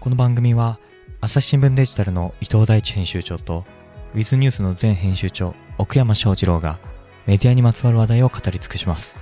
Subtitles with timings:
[0.00, 0.78] この番組は
[1.20, 3.66] 朝日新聞デジタルの伊藤大地編集長と
[4.14, 6.78] ウィズニュースの前編集長奥山翔二郎が
[7.26, 9.18] メディアにまつわる話題を語り尽くします。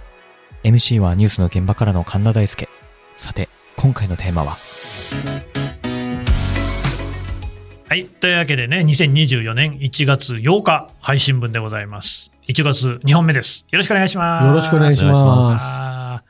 [0.63, 2.69] MC はニュースの現場からの神田大輔。
[3.17, 4.57] さて、今回のテーマは？
[7.89, 8.05] はい。
[8.05, 12.31] というわけでね、2024年1月8日配信分でございます。
[12.47, 13.67] 1月2本目です。
[13.73, 14.47] よろしくお願いします。
[14.47, 15.61] よろしくお願いしまます。
[15.61, 16.23] あ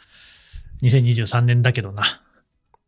[0.82, 2.22] ー2023年だけどな。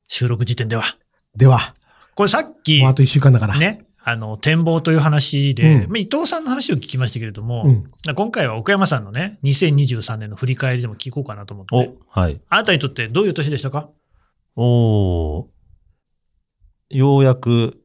[0.08, 0.96] 収録時点では。
[1.36, 1.75] では、
[2.14, 3.58] これさっき、もうあと1週間だから。
[3.58, 8.14] ね、あの、展望という話で、うんまあ伊藤さんの話を聞きましたけれども、うん。
[8.14, 11.74] 今回は奥山さんのね、2023年の振り返りでも聞こうかなと思って。
[11.76, 12.40] お、はい。
[12.48, 13.88] あなたにとってどういう年でしたか？
[14.57, 15.46] おー
[16.90, 17.80] ようやく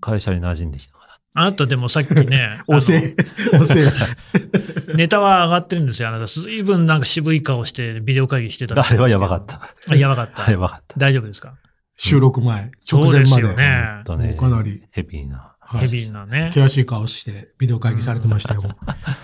[0.00, 0.98] 会社に馴染んできたか
[1.34, 3.16] あなたでもさっきねおせえ、
[3.60, 3.84] おせ
[4.96, 6.08] ネタは上がってるんですよ。
[6.08, 9.60] あなた、随分なんか渋い顔してビデオ会議してたあれはやばかった。
[9.88, 10.42] あやばかった。
[10.50, 10.98] やばかった。
[10.98, 11.54] 大丈夫ですか？
[11.98, 13.42] 収録前、そう直前まで。
[13.42, 15.56] ですよねかなりヘビーな。
[15.60, 16.46] はいヘビーなね。
[16.48, 18.62] 険しい顔してビデオ会議されてましたよ。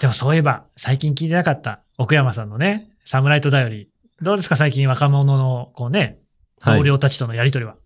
[0.00, 3.88] でもそういえば、最近聞いてなかった奥山さんのね、サムライトだより。
[4.20, 6.18] どうですか最近若者の、こうね、
[6.60, 7.76] はい同僚たちとのやりとりは？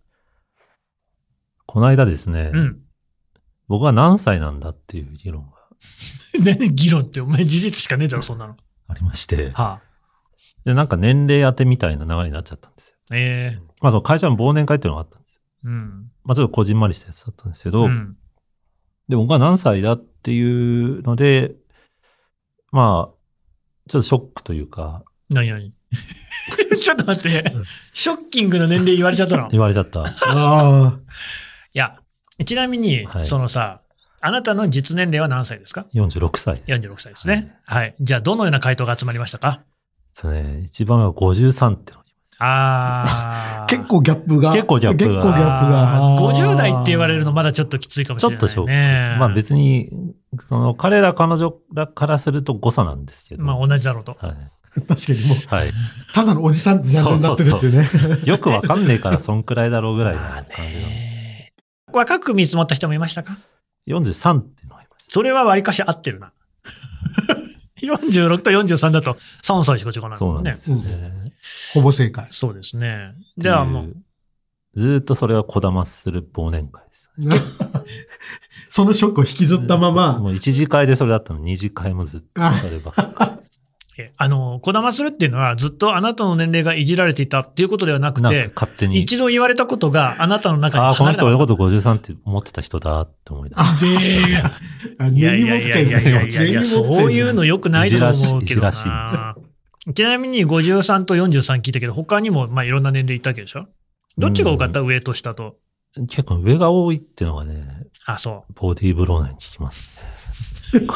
[1.66, 2.80] この間ですね、うん。
[3.68, 5.58] 僕は何歳なんだっていう議論が
[6.40, 8.56] 何議論って、お前事実しかねえだろ、そんなの。
[8.88, 9.80] ありまして、はあ。
[10.64, 12.70] で、なんか年齢当てみたいな流れになっちゃった
[13.12, 15.40] ええまあ、その会社の忘年会っていうのがあったんですよ。
[15.64, 16.10] うん。
[16.24, 18.16] まあ、ちょっとこじんまりしたやつだったんですけど、うん。
[19.08, 21.54] で、僕は何歳だっていうので、
[22.70, 25.72] まあ、ちょっとショックというか、何何？
[26.80, 27.52] ちょっと待って。
[27.92, 29.48] ショッキングな年齢言われちゃったの？
[29.48, 30.04] い言われちゃった。
[30.26, 30.98] あ
[31.72, 31.98] や、
[32.44, 33.82] ちなみに、はいそのさ、
[34.20, 36.82] あなたの実年齢は何歳ですか？46歳です。
[36.82, 37.56] ?46 歳ですね。
[37.64, 37.94] はい。
[38.00, 39.62] じゃあ、どのような回答が集まりましたか？
[40.12, 42.04] そうね、一番は53ってのが
[42.40, 43.66] ああ。
[43.68, 44.52] 結構ギャップが。
[44.52, 45.96] 結構ギャップが結構ギャップが。
[45.96, 48.40] あーあー50代って言われるのまだちょっときついかもしれない、ね。
[48.40, 49.18] ちょっとショックです。
[49.18, 49.90] まあ別に、
[50.40, 53.42] その彼ら彼女らからすると誤差なんですけど。
[53.42, 54.16] まあ同じだろうと。
[54.20, 54.36] はい。
[54.86, 55.72] 確かにもう、はい。
[56.14, 57.88] ただのおじさんってジャンルになってるっていうね。
[58.24, 61.08] よくわかんねえからそんくらいだろうぐらいのまあ感じなんです
[61.92, 63.38] 若く見積もった人もいましたか
[63.88, 65.12] ？43っていうのがいました。
[65.12, 66.32] それは割かし合ってるな。
[67.82, 70.54] 46と43だと3歳しか違わないもね。
[70.54, 71.32] そうなんんですよね。
[71.74, 72.26] ほぼ正解。
[72.30, 73.14] そうですね。
[73.36, 73.96] じゃあもう、
[74.74, 77.10] ずーっとそれはこだまする忘年会です。
[78.70, 83.37] そのショックを引きずったまま、もう一次会でそれだったの二次会もずっとそればっかえ
[84.16, 89.00] あの、こだまするっていうのはずっとあなたの年齢がいじられていたっていうことではなくてか、勝手に。
[89.00, 94.52] 一度言われたことがあなたの中にああ、この人俺のこと53って思ってた人だって思い出した。
[95.04, 96.00] あ いやいやいやいや。
[96.00, 98.72] いやいやいや、そういうの良くないと思うけどな。
[99.94, 103.66] ちなみに53と43聞いたけど、他にもまあいろんな年齢いったわけでしょ？
[104.18, 105.56] どっちが多かった、上と下と。
[106.08, 109.88] 結構上が多いっていうのがね、あ、そボディーブロー内に聞きます
[110.74, 110.80] ね。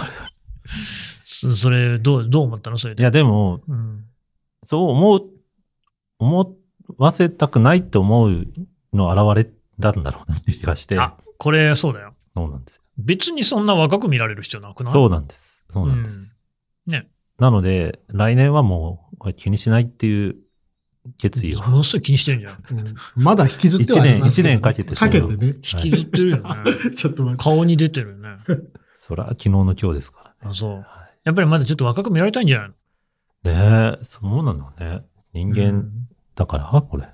[1.33, 2.79] そそれ、どう、どう思ったの？
[2.79, 3.03] それで。
[3.03, 4.05] いや、でも、うん。
[4.65, 5.23] そう思う、
[6.19, 6.57] 思
[6.99, 8.47] わせたくないって思う
[8.93, 9.51] の表れ
[9.81, 10.99] たんだろうなって気がして。
[10.99, 12.15] あ、これ、そうだよ。
[12.35, 14.85] そうなんです別にそんな若く見られる必要なくよ。
[14.85, 14.93] ない？
[14.93, 15.65] そうなんです。
[15.71, 16.37] そうなんです。
[16.87, 17.09] うんね。
[17.39, 20.37] なので、来年はもう、これ気にしないっていう
[21.19, 21.63] 決意を。
[21.63, 22.63] ものすごい気にしてるんじゃん。
[22.71, 25.47] うんまだ引きずってはありますけど一年一年かけてかけてね。
[25.47, 26.43] 引きずってるよね。
[26.95, 27.43] ちょっと待って。
[27.43, 28.37] 顔に出てるよね。
[28.95, 30.37] そら、昨日の今日ですからね。
[30.53, 30.87] あ、そう。
[31.25, 32.75] はやっぱりまだちょっと若く見られたいんじゃないの？
[32.75, 35.03] いねえ、そうなのね。
[35.33, 35.91] 人う間ん
[36.35, 37.09] だから、これ。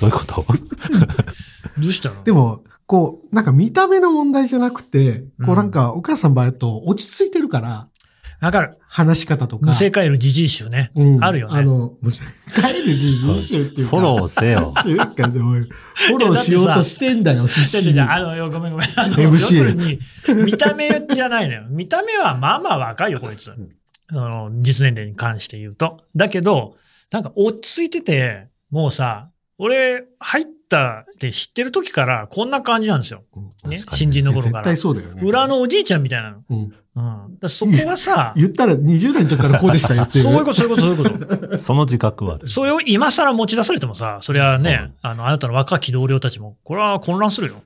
[0.00, 0.44] どういうこと？
[1.80, 2.24] どうしたの？
[2.24, 7.88] でも、こう、なんか見た目の問題じゃなくて、こうなんか、お母さん場合だと落ち着いてるから、
[8.40, 8.78] わかる。
[8.88, 9.66] 話し方とか。
[9.66, 10.90] 無正解るじじい臭ね。
[10.94, 12.22] うんあるよねあの、無正
[12.54, 13.96] 解るじじい集っていうか。
[13.96, 14.72] フォローせよ。
[14.76, 18.00] フォローしようとしてんだよ、必死に。
[18.00, 18.88] あの、よごめんごめん。
[18.96, 19.98] あの、要するに、
[20.44, 21.64] 見た目じゃないのよ。
[21.68, 23.52] 見た目はまあまあ若いよ、こいつ。
[24.10, 26.04] その、実年齢に関して言うと。
[26.14, 26.76] だけど、
[27.10, 33.22] なんか落ち着いてて、もうさ、俺、入ったって知ってる時からこんな感じなんですよ。
[33.64, 33.76] ね。
[33.92, 34.64] 新人の頃絶から。
[34.64, 35.22] 対そうだよね。
[35.22, 36.42] 裏のおじいちゃんみたいなの。
[36.48, 36.74] うん。
[36.96, 37.48] うん。
[37.48, 40.24] そこはさ、言ったら20代の時からこうでしたよっていう。
[40.24, 41.58] そういうこと、そういうこと、そういうこと。
[41.60, 42.48] その自覚はある。
[42.48, 47.62] それを今更持ち出されてもさ、それはね、あの、あなたの若き同僚たちも、これは混乱するよ。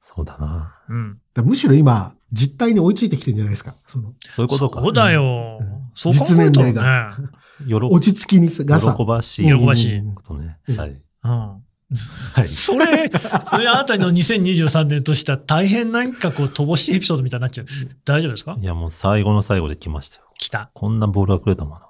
[0.00, 0.74] そうだな。
[0.88, 1.18] うん。
[1.44, 3.74] むしろ今、実態に追いついてきてるんじゃないですか。
[3.86, 4.80] その、そういうことか。
[4.80, 5.58] そうだよ。
[5.60, 7.28] うんそう考えたらね。
[7.66, 8.94] よろ 落ち着きにがさ。
[8.96, 9.46] 喜ばしい。
[9.46, 10.56] 喜ばしいことね。
[10.68, 10.90] うんはい。
[11.24, 11.61] うん。
[12.34, 12.48] はい。
[12.48, 13.10] それ、
[13.46, 17.66] それあなたの2023年とした大変なんかこう、乏しいエピソードみたいになっちゃう。
[18.04, 18.56] 大丈夫ですか？
[18.60, 20.24] いや、もう最後の最後で来ましたよ。
[20.38, 20.70] 来た。
[20.74, 21.86] こんなボールがくれたもんな。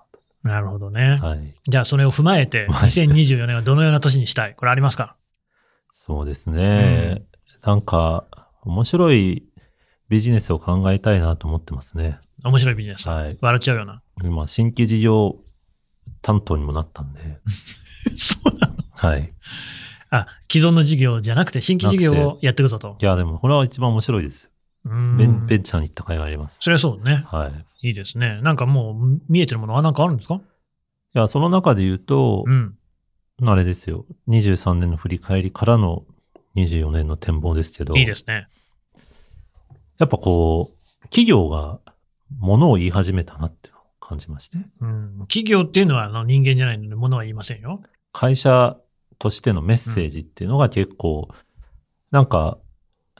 [0.54, 1.18] なるほどね。
[1.22, 1.54] はい。
[1.68, 4.54] じゃあ、それを踏まえて、はい2024年はどのような年にしたい？
[4.56, 5.16] これありますか？
[5.90, 7.22] そうですね。
[7.64, 8.24] なんか、
[8.62, 9.44] 面白い
[10.08, 12.18] ビジネスを考えたいなと思ってますね。
[12.44, 13.08] 面白いビジネス。
[13.08, 13.38] はい。
[13.40, 14.02] 笑っちゃうような。
[14.24, 15.36] 今、新規事業
[16.22, 17.20] 担当にもなったんで、
[18.18, 18.74] そうなの？
[18.94, 19.32] はい。
[20.14, 22.98] あ、既存の事業じゃなくて、新規事業をやっていくぞと。
[23.00, 24.50] いや、でも、これは一番面白いです。
[24.84, 26.58] うーんベンベンチャーに行った甲斐があります。
[26.60, 27.24] それはそうね。
[27.28, 27.86] はい。
[27.86, 28.40] いいいですね。
[28.42, 30.40] なんかもう見えてるものはなんかあるんですか？
[31.14, 32.76] や、その中で言うとう、ん。
[33.44, 34.04] あれですよ。
[34.28, 36.04] 23年の振り返りからの
[36.56, 38.48] 24年の展望ですけど、いいですね。
[39.98, 41.80] やっぱこう、企業が
[42.38, 43.70] 物を言い始めたなって
[44.00, 44.58] 感じまして。
[44.80, 45.18] うん。
[45.28, 47.82] 企業っていうのはあの人間じゃないので、物は言いませんよ。
[48.12, 48.76] 会社
[49.22, 51.28] としてのメッセージっていうのが結構、
[52.10, 52.58] なんか、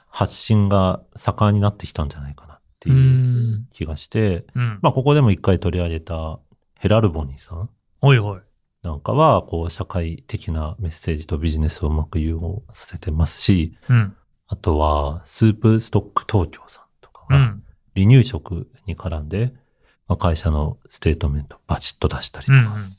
[0.09, 3.01] 発信が盛んになってきたんじゃないかなってういう
[3.59, 4.81] ん気がして、うん。
[4.83, 6.41] まあ、ここでも一回取り上げた
[6.77, 7.71] ヘラルボニーさん
[8.01, 8.41] おいおい。
[8.83, 14.17] なんかは、こう、社会的なメッセージとビジネスをうまく融合させてますし、うん。
[14.49, 17.63] あとは、スープストック東京さんとかが、うん。
[17.95, 19.55] 離乳食に絡んで、
[20.09, 22.97] まあ、会社のステートメントバチッと出したりとか、うん。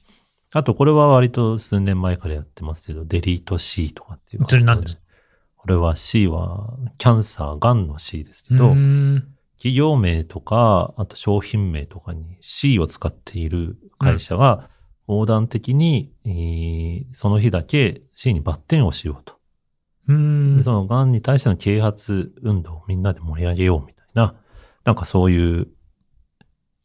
[0.54, 4.46] あと、これは割と数年前からやってますけど、デリート C とかっていう。
[4.48, 4.88] それ何で？
[4.90, 5.00] す
[5.58, 9.24] これは C は、キャンサー、ガンの C ですけうど、ん。
[9.58, 14.70] 企業名とか、あと商品名とかに C を使っている会社が、
[15.08, 19.36] 横断的に、えーその日だけ C にバッテンをしようと。
[20.08, 20.58] うん。
[20.58, 24.36] でそのガンに対しての啓発運動をみんなで盛り上げようみたいな、
[24.86, 25.68] なんかそういう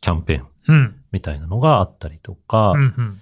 [0.01, 0.97] キャンペーンうん。
[1.13, 2.81] みたいなのがあったりとか、うん。
[2.81, 3.21] うん。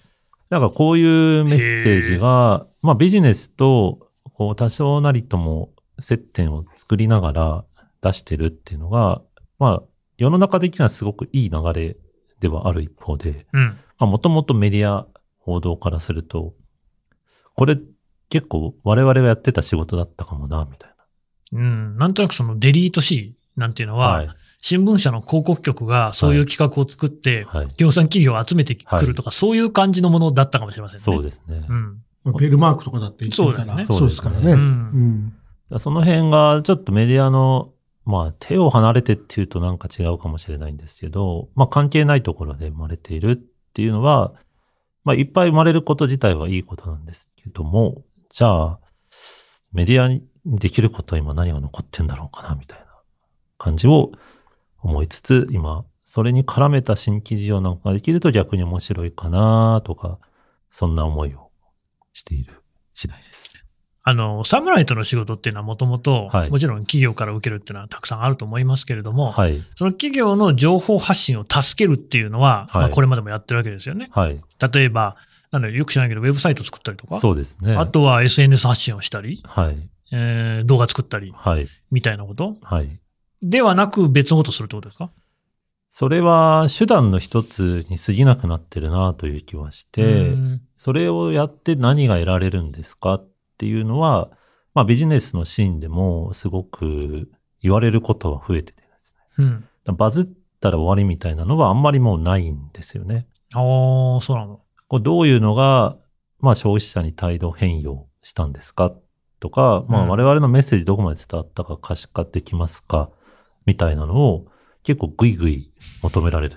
[0.50, 7.64] なんかこういうメッセージが、まあビジネスとこう多少なりとも接点を作りながら
[8.02, 9.22] 出してるっていうのが、
[9.58, 9.82] まあ
[10.18, 11.96] 世の中的にはすごくいい流れ
[12.40, 13.78] ではある一方で、うん。
[13.98, 15.06] まあもともとメディア
[15.38, 16.54] 報道からすると、
[17.54, 17.78] これ
[18.28, 20.90] 結構我々がやってた仕事だったかもな、みたい
[21.52, 21.96] うん。
[21.96, 24.00] なんとなくそのデリート C なんていうのな。
[24.00, 24.28] は、はい。
[24.68, 27.68] 新聞社の広告局がそういう企画を作って、はい。
[27.76, 31.02] 業産企業を集めてくるとか、そういう感じのものだったかもしれませんね。
[31.04, 31.64] そうですね。
[31.68, 32.02] うん。
[32.24, 34.54] まあベルマークとかだって言ってみたら、そうそうですからね。
[34.54, 34.62] ううん
[35.70, 35.78] ん。
[35.78, 37.70] その辺がちょっとメディアの、
[38.06, 44.32] まあ手を離れてっていうとなんか違うかもしれないんですけど、まあ関係ないところで生まれているっていうのは、
[45.04, 48.78] まあいっぱい生まれること自体はいいことなんですけども、じゃあ、
[49.72, 52.86] メディアにできることは今何が残ってんだろうかなみたいな
[53.58, 54.10] 感じを
[54.86, 60.18] 思いつつ、今、それに絡めた新規事業なんかができると逆に面白いかなとか、
[60.70, 61.50] そんな思いを
[62.12, 62.62] している
[62.94, 63.64] 次第です。
[64.08, 69.60] あの、サムライトの仕事っていうのはもともとはい、もちろん企業から受けるっていうのはたくさんあると思いますけれども、はい。
[69.74, 74.08] その企業の情報発信を助けるっていうのは、はいまあ、これまでもやってるわけですよね。
[74.12, 74.40] はい。
[74.72, 75.16] 例えば、
[75.50, 77.74] なんだよく知らないけど、ウェブサイト作ったりとか、そうですね。
[77.74, 79.88] あとは SNS 発信をしたり、はい。
[80.12, 81.66] えー動画作ったり、はい。
[81.90, 82.56] みたいなこと？
[82.62, 83.00] はい。
[83.42, 85.10] ではなく別のことするってことですか？
[85.90, 94.28] それは手段の一つに過ぎなくなってるなという気はして、うんそれをやって何が得られるんですかっていうのは、
[94.74, 97.30] まあビジネスのシーンでもすごく
[97.62, 99.64] 言われることは増えててですね。
[99.86, 99.96] うん。
[99.96, 100.28] バズっ
[100.60, 103.26] たら終わりみたいなのはあんまりもうないんですよね。
[103.54, 104.60] ああ、そうなの。
[104.86, 105.96] こうどういうのが、
[106.40, 108.92] まあ消費者に態度変容したんですか
[109.40, 113.08] とか、まあうん我々のメッセージどこまで伝わったか可視化できますか
[113.66, 114.46] みたいなのを
[114.82, 116.56] 結構グイグイ求められる。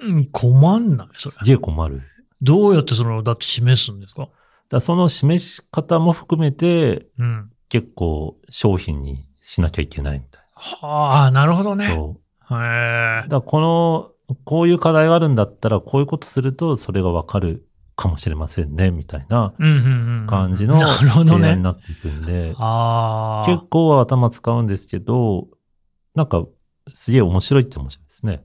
[0.00, 1.44] うん、困んない、それす。
[1.44, 2.02] げえ困る。
[2.40, 4.28] どうやってその、だって示すんですか？
[4.68, 7.50] だその示し方も含めてうん。
[7.68, 11.88] 結構商品にしなきゃいけないみたいはあ、なるほどな。
[11.88, 11.94] ね。
[11.94, 12.20] そ
[12.50, 12.54] う。
[12.54, 20.26] へえだからこの、こういう課題があるんだったらこういうことするとそれがわかるかもしれませんね、みたいなうんうんうん。
[20.26, 21.62] 感じの提案に。
[21.62, 23.50] なっていくんで、ああ。
[23.50, 25.48] 結構は頭使うんですけど、
[26.14, 26.46] なんか
[26.92, 28.44] すげえ面白いって面白いですね。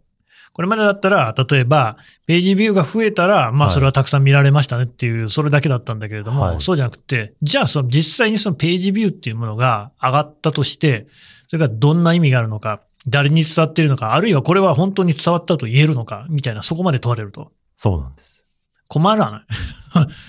[0.53, 11.05] これまでだったら、例えば、ページビューが増えたら、まあ、はいそれはたくさん見られましたねっていう、それだけだったんだけれども、はいそうじゃなくて、じゃあ、その実際にそのページビューっていうものが上がったとして、
[11.47, 17.51] それがどんな意味があるのか、誰に伝わっているのか、あるいはこれは本当に伝わったと言えるのか、みたいな、そこまで問われると。
[17.77, 18.43] そうなんです。
[18.87, 19.41] 困らない。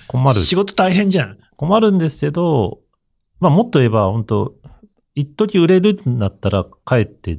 [0.07, 0.41] 困る。
[0.43, 1.37] 仕事大変じゃん。
[1.55, 2.81] 困るんですけど、
[3.39, 4.53] まあもっと言えば本当
[5.19, 7.37] 一時売れるんだったらかえって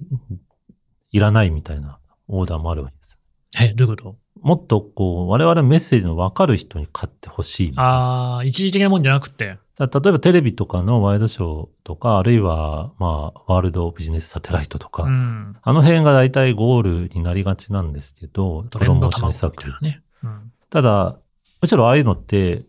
[1.10, 3.18] いらないみたいなオーダーもあるわけです。
[3.60, 4.16] え、どういうこと？
[4.40, 7.72] もっとこう、我々メッセージの分かる人に買ってほしい。
[7.76, 9.58] ああ、一時的なもんじゃなくて？
[9.76, 15.56] だ例えばテレビとかのワイドショーとか、あるいはまあワールドビジネスサテライトとか、うん。
[15.60, 20.02] あの辺が大体ゴールになりがちなんですけど、プロモーション卵みたいなね。
[20.22, 20.52] うん。
[20.70, 21.18] ただ、
[21.60, 22.64] むしろああいうのって、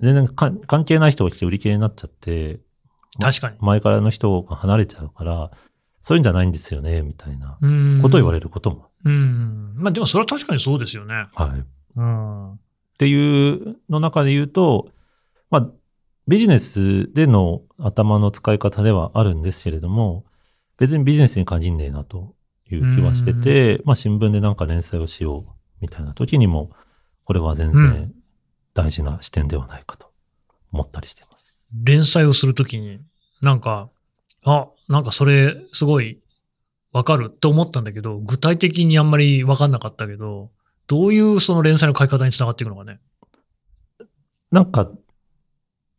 [0.00, 2.60] 全然か関係ない人が来て売り切れになっちゃって、
[3.20, 3.56] 確かに。
[3.60, 5.50] 前からの人が離れちゃうから、
[6.02, 8.86] そういうんじゃないんですよね、みたいなうんことを言われることも。
[9.04, 9.74] うん。
[9.76, 11.26] まあでもそれは確かにそうですよね。
[11.34, 11.60] はい。
[11.60, 11.62] っ
[11.96, 12.60] うん。
[12.98, 14.88] ていうの中で言うと、
[15.50, 15.68] まあ、
[16.26, 20.24] ビジネスでの頭の使い方ではあるんですけれども、
[20.78, 22.34] 別にビジネスに限んねえなと
[22.70, 26.70] いう気はしてて、まあ新聞でなんか連載をしようみたいな時にも、
[27.24, 28.12] これは全うん然
[28.74, 30.10] 大事な視点ではないかと
[30.72, 31.33] 思ったりしています。
[31.72, 33.00] 連載をするときに、
[33.40, 33.90] なんか、
[34.44, 36.20] あ、なんかそれすごい
[36.92, 40.50] わかるって思ったんだけど、具体的にあんまりわかんなかったけど、
[40.86, 43.00] どういうその連載の書き方につながっていくのかね？
[44.50, 44.90] なんか、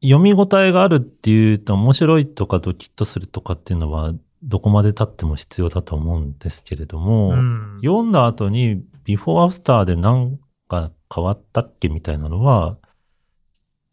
[0.01, 7.79] 読み応えがあるっていうと面白いとかドキッとするとかっていうのはどこまで経っても必要だと思うんですけれども、うん。
[7.81, 12.77] 読んだ後にビフォーアフターで何か変わったっけみたいなのは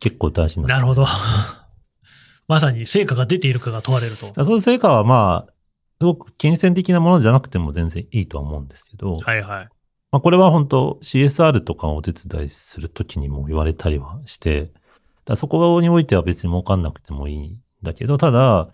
[0.00, 0.68] 結構大事な。
[0.68, 1.06] なるほど。
[2.48, 4.32] まさに成果が出ているかが問われると。
[4.34, 5.52] その成果はまあ、
[6.00, 9.68] すごく金銭的なものじゃなくても全然いいとは思うんですけど、はいはい。
[10.10, 14.70] まあこれは本当 CSR とかをお手伝いするときにも言われたりはして、
[15.24, 18.68] だそこにおいては別に儲かんなくてもいいんだけど、ただ、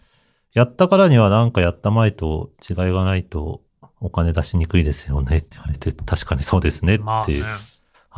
[0.54, 3.60] やったからにはなんかやった前と違いがないと
[4.00, 7.44] お金出しにくいですよねって言われて、確かにそうですねっていう。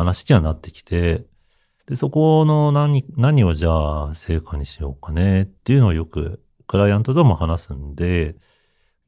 [0.00, 1.24] 話にはなってきて、
[1.90, 8.36] で、そこの何、何をじゃあ成果にしようかねっていうのをよくクライアントとも話すんで、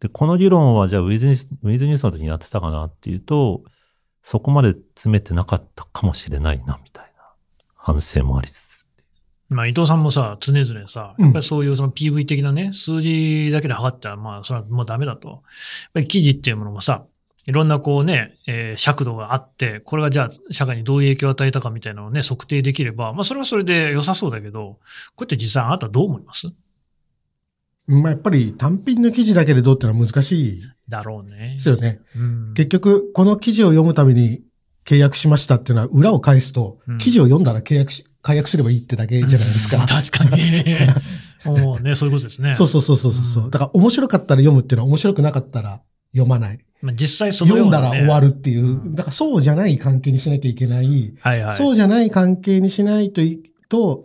[0.00, 3.62] で、この議論はじゃあウィズニュース、ウィズニュースの時にやってたかなっていうと、
[4.20, 7.22] そこまで詰めてなかったかもしれないな、みたいな
[7.76, 8.86] 反省もありつつ。
[9.48, 15.28] まあ伊藤さんもさ、常々さ、うんやっぱりそういうその PV 的なね、数字だけで測ったら、まあそれはもうダメだと。
[15.28, 15.38] やっ
[15.94, 17.06] ぱり記事っていうものもさ、
[17.46, 24.78] いろんなこうね、えー尺度があって、これがじゃあ社会にどういう影響を与えたかみたいなのをね、測定できれば、まあそれはそれで良さそうだけど、
[25.16, 26.46] こうやって実際あなたどう思います？
[27.88, 31.56] まあ、やっぱり単品の記事だけでどうってのは難しいでだろうね。
[31.58, 32.00] すよね。
[32.16, 32.54] うん。
[32.54, 34.42] 結局、この記事を読むために
[34.86, 39.78] 契約しましたっていうのは裏を返すと、うん記事を読んだら契約し、解約すればいいってだけじゃないですか。
[39.86, 40.42] 確かに。
[41.44, 42.54] もうね、そういうことですね。
[42.54, 43.44] そうそうそうそうそう。
[43.44, 45.80] うんだから面白かったら読むっていうのは面白くなかったら
[46.12, 46.58] 読まない。
[46.80, 48.68] まあ、実際その読だようんな、ね、ら終わるっていうう。
[48.84, 51.14] んだからそうじゃない関係にしなきゃいけない。
[51.20, 51.56] はいはい。
[51.56, 54.04] そうじゃない関係にしないとい、と、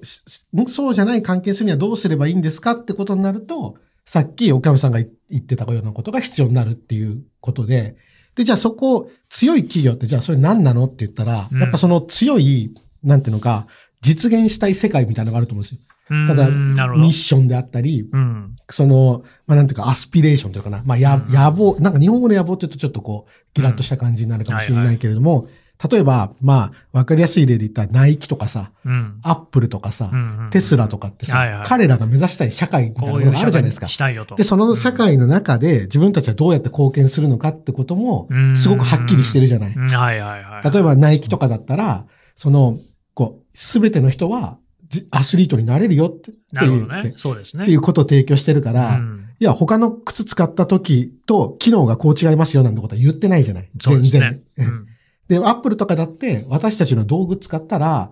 [0.70, 7.98] そうじゃない関係するにはどうすればいいんですかってことになると、さっき岡山さんが言ってたようなことが必要になるっていうことで、
[8.36, 12.74] で、じゃあそこ、強い企業ってじゃあそれ何なのって言ったら、うんやっぱその強い、
[13.04, 13.68] なんていうのか、
[14.00, 15.82] 実現したい世界みたいなのがあると思うんですよ。
[16.10, 16.76] うんただミ
[17.10, 17.12] ッ。
[17.12, 18.56] ションであったり、うん。
[18.70, 25.48] その、まあ、なんていうか、アスピレーションというかな、まあ、やうん野望、なんか日本語の野望って言うとちょっとこう、ギラッとした感じになるかもしれないけれども、
[25.92, 29.20] 例えば、まあ、わかりやすい例で言ったら、ナイキとかさ、うん。
[29.22, 33.88] アップルとかさ、うんうんテスラとかってさ、はいはい彼らが目指したい社会みたいなものがあるじゃないですか。
[33.88, 34.36] したいよと。
[34.36, 39.74] で、その社会の中で自分たちはどうやって貢献するのかってことも、うんすごくはっきりしてるじゃない。
[39.74, 40.72] うんはいはいはい。
[40.72, 42.80] 例えばナイキとかだったら、その、
[43.14, 44.67] こう、すべての人はじ
[45.12, 47.14] アスリートになれるよってっていう、なるほどねっ。
[47.18, 47.66] そうですね。
[47.66, 53.70] ていうことを提供してるから、うんいや、他の靴使った時と機能がこう違いますよなんてことは言ってないじゃない。
[53.76, 54.22] 全然。
[54.22, 54.42] ね。
[54.58, 54.88] うん
[55.28, 58.12] で、アップルとかだって私たちの道具使ったら、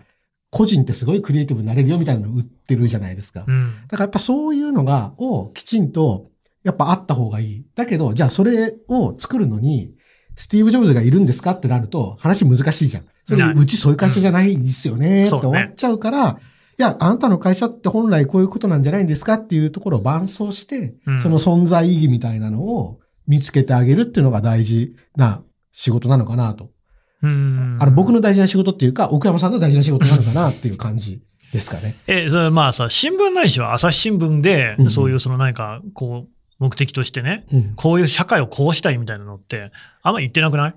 [0.51, 3.45] 個人ってすごいクリエイティブになれるよみたいなのを売ってるじゃないですか。
[3.47, 3.73] うん。
[3.87, 6.29] だからやっぱそういうのが、をきちんと、
[6.63, 7.65] やっぱあった方がいい。
[7.75, 9.93] だけど、じゃあそれを作るのに、
[10.35, 13.05] スティーブ・ジョブズがいるんですかってなると、話難しいじゃん。
[13.25, 16.35] それうちそういう会社じゃないですよね、って終わっちゃうから、い
[16.77, 25.41] や、あなたの会社って本来こういうことなんじゃないんですかっていうところを伴走して、うんその存在意義みたいなのを見つけてあげるっていうのが大事な
[25.71, 26.69] 仕事なのかなと。
[27.23, 27.77] うん。
[27.79, 31.21] あの、僕の大事な仕事っていうか、奥山さんの大事な仕事なのかなっていう感じ
[31.53, 31.95] ですかね。
[32.07, 36.29] え、それまあさ、新聞ないしは朝日新聞でう、んそういうその何か、こう、
[36.59, 37.73] 目的としてね、うん。
[37.75, 39.71] こういう社会をこうしたいみたいなのって、
[40.03, 40.75] あんま言ってなくない？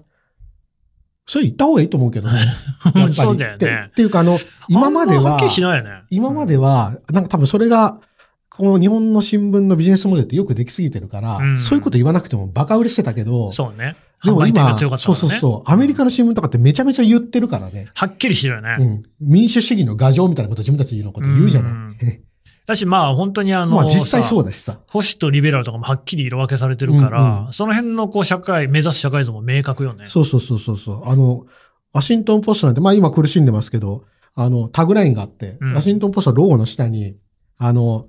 [1.29, 2.39] それ言った方がいいと思うけどね。
[2.87, 3.91] やっぱりそうだよってねっ。
[3.93, 5.91] ていうか、あの、今まではあんはっきりしないよね。
[6.09, 8.01] 今までは、なんか多分それが、
[8.49, 13.95] この日本の新聞のビジネスモデルってよくできすぎてるから、うんそういうこと言わなくてもバカ売れしてたけど、そうね。
[14.25, 14.79] でも今、ね。
[14.79, 17.89] そうそうそう、アメリカの新聞とかってめちゃめちゃ言ってるからね。
[17.93, 18.77] はっきりしてるよね。
[18.81, 19.03] うん。
[19.21, 22.21] 民主主義の牙城みたいなこと自分たちのこと言うじゃうんない。
[22.69, 24.51] だし、まあ本当にあの、まあ実際そうだ。
[24.51, 24.79] だしさ。
[24.89, 30.07] 保守とリベラルとかもはっきり色分けされてるから、うんうんその辺のこう社会、目指す社会像も明確よね。
[30.07, 31.09] そうそうそうそうそう。
[31.09, 31.47] あの、
[31.95, 37.17] ワシントンポストなんて、まあ今苦しんでますけど、あの、タグラインがあって、うんワシントンポストのロゴの下に、
[37.57, 38.07] あの、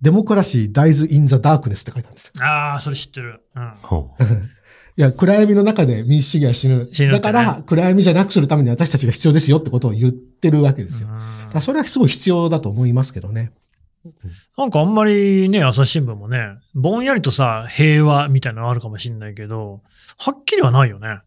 [0.00, 2.42] デモクラシー dies in the darkness って書いてあるんですよ。
[2.42, 3.42] ああ、それ知ってる。
[3.54, 3.62] うん。
[3.62, 3.66] い
[4.96, 6.88] いや、暗闇の中で民主主義は死ぬ。
[6.90, 11.08] 死ぬねだから、暗闇じゃなくするために私たちが必要ですよってことを言ってるわけですよ。
[11.52, 13.52] だそれはすごい必要だと思いますけどね。
[14.56, 19.82] なんかあんまりね、朝日新聞もね、ぼんやりとさ、平和みたいなのあるかもしれないけど、
[20.18, 21.20] はっきりはないよね。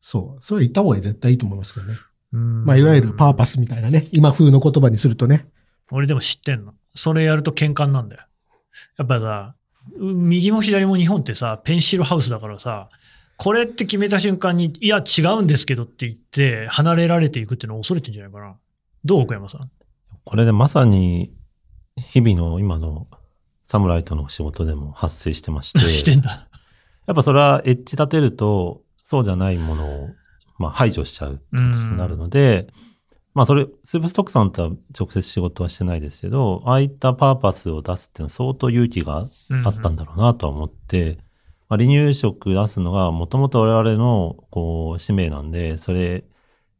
[0.00, 0.42] そう。
[0.42, 1.94] それは言った方が絶対いいと思いますけどね。
[2.32, 4.08] うんまあ、いわゆるパーパスみたいなね。
[4.12, 5.46] 今風の言葉にするとね。
[5.90, 6.74] 俺でも知ってんの。
[6.94, 8.22] それやると喧嘩なんだよ。
[8.98, 9.54] やっぱさ、
[9.96, 12.90] 右も左も日本ってさ、ペンシルハウスだからさ、
[13.38, 18.56] これって決めた瞬間に、いや、違うんですけどって言って、離れられていくっていうのを恐れてんじゃないかな。
[19.04, 19.70] どう奥山さん？
[20.24, 21.32] これでまさに、
[22.08, 23.06] 日々の今の
[23.64, 26.48] サムライトの仕事でも発生してまして、してんだ。
[27.06, 30.08] やっぱそれはエッジ立てると、そうじゃないものを、
[30.58, 32.68] まあ、排除しちゃうって形になるので、
[33.34, 39.28] まあそれ、スープストックさんとは直接仕事はしてないですけど、ああいったパーパスを出すっていうのは相当勇気が
[39.64, 41.18] あったんだろうなとは思って、
[41.68, 46.24] まあ、離乳食出すのがもともと我々のこう使命なんで、それ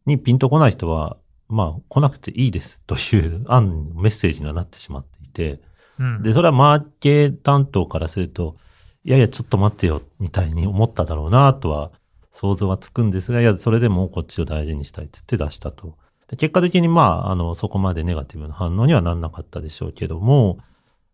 [0.06, 1.16] にピンとこない人は、
[1.48, 5.60] まあ来なくていいですという 案、メッセージにはなってしまっていて、
[5.98, 8.56] うんで、それはマーケ担当からすると、
[9.04, 11.90] いやいや、ちょっと待ってよ、みたいに思っただろうな、とは
[12.30, 15.96] 想像はつくんですが、いや、それでもこっちを大事にしたいって言って出したと。
[16.28, 20.58] で結果的に、まあ、あの、そこまでネガティブな反応にはなんなかったでしょうけども、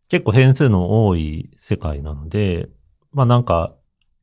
[0.08, 2.68] 結構変数の多い世界なので、
[3.12, 3.74] まあなんか、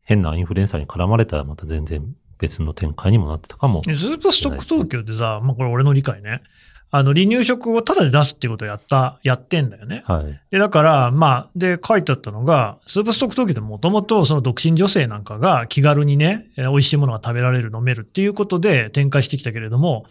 [0.03, 3.83] 変なインフルエンサーに絡まれたらまた全然別の展開にもなってたかも。
[3.83, 6.41] スープストック東京ってさ、まあこれ俺の理解ね。
[6.93, 10.03] あの、離乳食をタダで出すっていうことをやった、やってんだよね。
[10.05, 10.41] はい。
[10.51, 20.05] で、だから、まあ、で、書いてあったのが、スープストック東京でもともとその独身女性なんかが気軽にね、えー美味しいものが食べられる、飲めるっていうことで展開してきたけれども、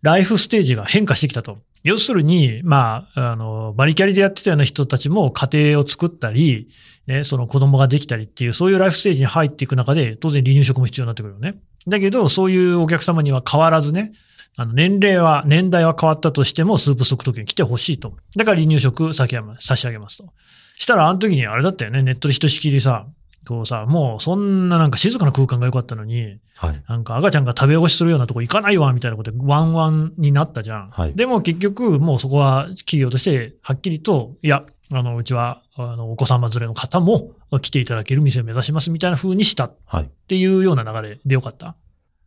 [0.00, 1.58] ライフステージが変化してきたと。
[1.84, 6.68] 要するに、まあ、あの、バリキャリでやってたような人たちも家庭を作ったり、
[7.06, 11.56] ね、その子供ができたりっていう、そういうライフステージに入っていく中で、当然離乳食も必要になってくるよね。
[11.88, 14.12] だけど、そういうお客様には変わらずね、
[14.56, 18.16] あの年齢は、年代は変わったとしても、スープストック東京に来てほしいと。
[18.36, 20.32] だから離乳食差し上げますと。
[20.76, 23.06] したら、あの時にあれだったよね、ネットでひとしきりさ、
[23.46, 26.82] こうさ、もうそんななんか静かな空間が良かったのに、はい。
[26.88, 30.90] なんか赤ちゃんが食べ汚しするようなとこ行かないわ、みたいなことでワンワンになったじゃん。
[30.90, 40.10] はいでも結局、もうそこは企業としてはっきりと、いや、あの、うちは、あの、お子様連れの方も来ていただける店を目指しますみたいな風にしたっはい。
[40.28, 41.76] ていうような流れでよかった？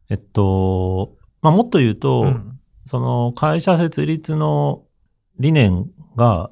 [0.10, 2.60] えっと、まあもっと言うと、うん。
[2.84, 4.84] その会社設立の
[5.40, 6.52] 理念が、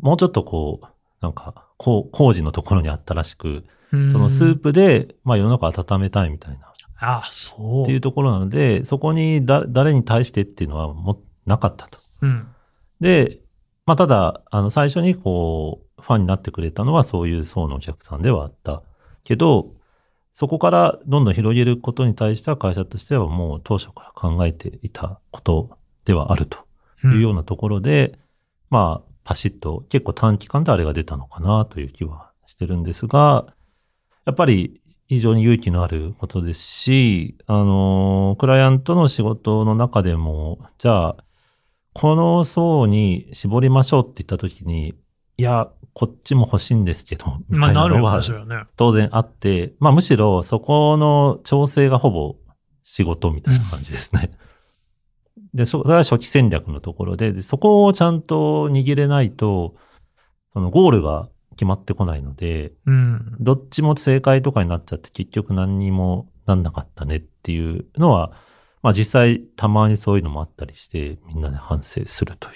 [0.00, 0.86] もうちょっとこう、
[1.20, 7.82] なんか、こう工事のところにあったらしく、そのスープで、まあ世の中温めたいみたいな、ああ、そう。
[7.82, 11.98] っていうところなので、そこにだ誰に対してっていうのはもなかったと。
[12.22, 12.48] うん。
[13.00, 13.40] で、
[13.86, 18.82] まあただ、あの最初にこう、ファンになってくれたのはそういう層のお客さんではあった。
[19.24, 19.74] けど、
[20.32, 26.58] そこからどんどん広げることに対しては会社としてはもう当初から考えていたことではあると
[27.04, 28.18] いうようなところで、
[28.70, 33.46] まあ、パシッと結構短期間であれが出たのかなという気はしてるんですが、
[34.24, 41.16] やっぱり非常に勇気のあることですし、あの、クライアントの仕事の中でも、じゃあ、
[41.94, 44.94] この層に絞りましょうって言ったときに、
[45.36, 48.22] いや、こっちも欲しいんですけど、みまあ、たいなのは。
[48.76, 52.36] 当然あって、まあむしろそこの調整がほぼ
[52.82, 54.30] 仕事みたいな感じですね。
[55.54, 59.74] で、そそれは初期戦略のところでで、そこをちゃんと握れないと、
[60.54, 63.36] そのゴールが決まってこないので、うん。
[63.38, 68.32] どっちも正解とかになっちゃって結局何にもなんなかったねっていうのは、
[68.82, 72.54] まあ実際たまにそういうのもあったりして、みんなで反省するという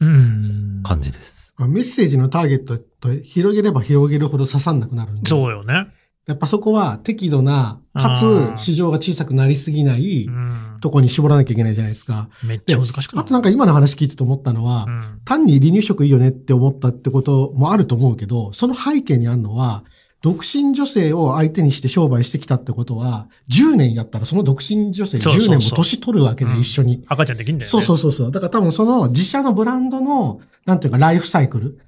[0.00, 0.82] うん。
[0.84, 1.52] 感じです。
[1.56, 5.28] まあメッセージのターゲットと広げれば広げるほど刺さんなくなるんで。
[5.28, 5.88] そうよね。
[6.26, 8.16] やっぱそこは適度な、か
[8.56, 10.78] つ市場が小さくなりすぎないうん。
[10.80, 12.28] とこに絞らなきゃいけないじゃないですか。
[12.44, 15.20] めっちゃ難しくなあとなんか今の話聞いてて思ったのは、うん。
[15.24, 19.82] 単に離乳食いいよねって思ったってこともあると思うけど、その背景にあるのは、
[20.22, 27.04] 独身女性を相手にして商売してきたってことは、10年やったらその独身女性が10そうそうそう年も年取るわけでうん一緒に。
[27.08, 27.70] 赤ちゃんできんだよね。
[27.70, 28.30] そうそうそうそう。
[28.30, 31.80] だから多分その自社のブランドの、なんていうかライフサイクル。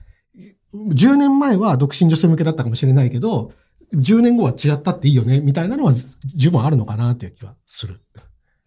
[0.75, 3.53] 10年前は独身女性向けだったかもしれないけど、
[3.95, 5.93] 10年後は違ったっていいよね、みたいなのは
[6.35, 8.01] 十分あるのかなという気はする。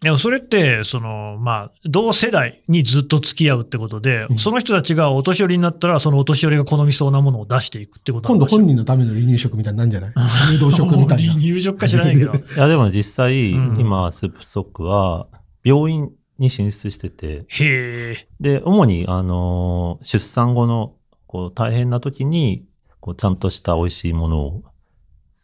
[0.01, 10.13] でもそれって、その、まあ、同世代にずっと付き合うってことで、うんその人たちがお年寄りになったら、そのお年寄りが好みそうなものを出していくってこと今度本人人のための離乳食みたいになるんじゃない？
[10.57, 11.41] 入道食みたいな 離。
[11.41, 12.33] 乳食か知らないけど。
[12.35, 15.27] いやでも実際、うん今スープストックは
[15.63, 18.27] 病院に進出してて、へえ。
[18.41, 20.93] で、主に、あの、出産後の、
[21.27, 22.65] こう、大変な時に、
[22.99, 24.63] こう、ちゃんとした美味しいものを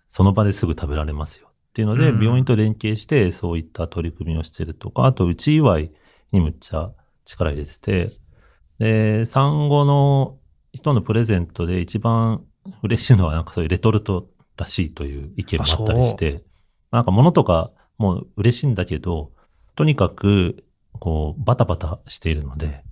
[0.09, 5.91] その場ですぐ食べられますよっていうので、うん病院と連携してそういった取り組みをしてるとか、あと、うち祝い
[6.33, 6.91] にむっちゃ
[7.23, 8.11] 力入れてて、
[8.77, 10.37] で、産後の
[10.73, 12.43] 人のプレゼントで一番
[12.83, 16.43] 嬉しいのはなんかそういうレトルトらしいという意見もあったりして、
[16.91, 19.31] なんか物とかもう嬉しいんだけど、
[19.75, 20.65] とにかく
[20.99, 22.83] こうバタバタしているので、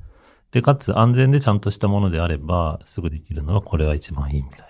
[0.51, 4.68] で、かつ安全でちゃんとしたものであればすぐできるのはこれは一番いいみたいな。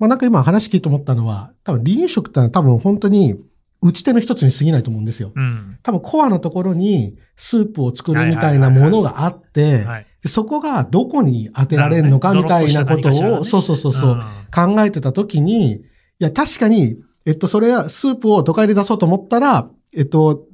[0.00, 3.36] まあなんか今話聞いて思ったのは、多分離乳食ってのは多分本当に
[3.82, 5.32] 打ち手の一つに過ぎないと思うんですよ。
[5.34, 5.78] うん。
[5.82, 9.86] 多分コアのところにスープを作るみたいなものがあって、
[10.26, 14.20] そこがどこに当てられるのかみたいなことを、そうそうそうそう、ん
[14.52, 15.80] 考えてたときに、い
[16.18, 20.46] や確かに、えっと、それはスープを都会で出そうと思ったら、えっと、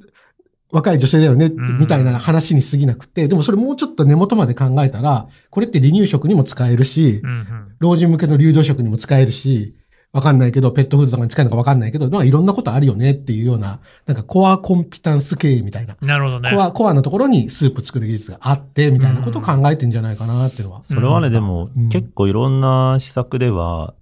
[0.71, 7.75] 若い女性だよね、んみたいな話に過ぎなくて、でもそれもうちょっと根元まで考えたら、これって離乳食にも使えるし、うんうん。
[7.79, 9.75] 老人向けの流動食にも使えるし、
[10.11, 15.95] わかんないけど、ペットフードとかに使えるのかわかんないけど、まあいろんなことあるよねっていうような、なんかコアコンピタンス経営みたいな。
[16.01, 16.51] なるほどね。
[16.51, 20.83] コア、コアのところにスープ作る技術があって、みたいなことを考えてんじゃないかなっていうのは。
[20.83, 23.93] それはね、うんでも、うん結構いろんな施策では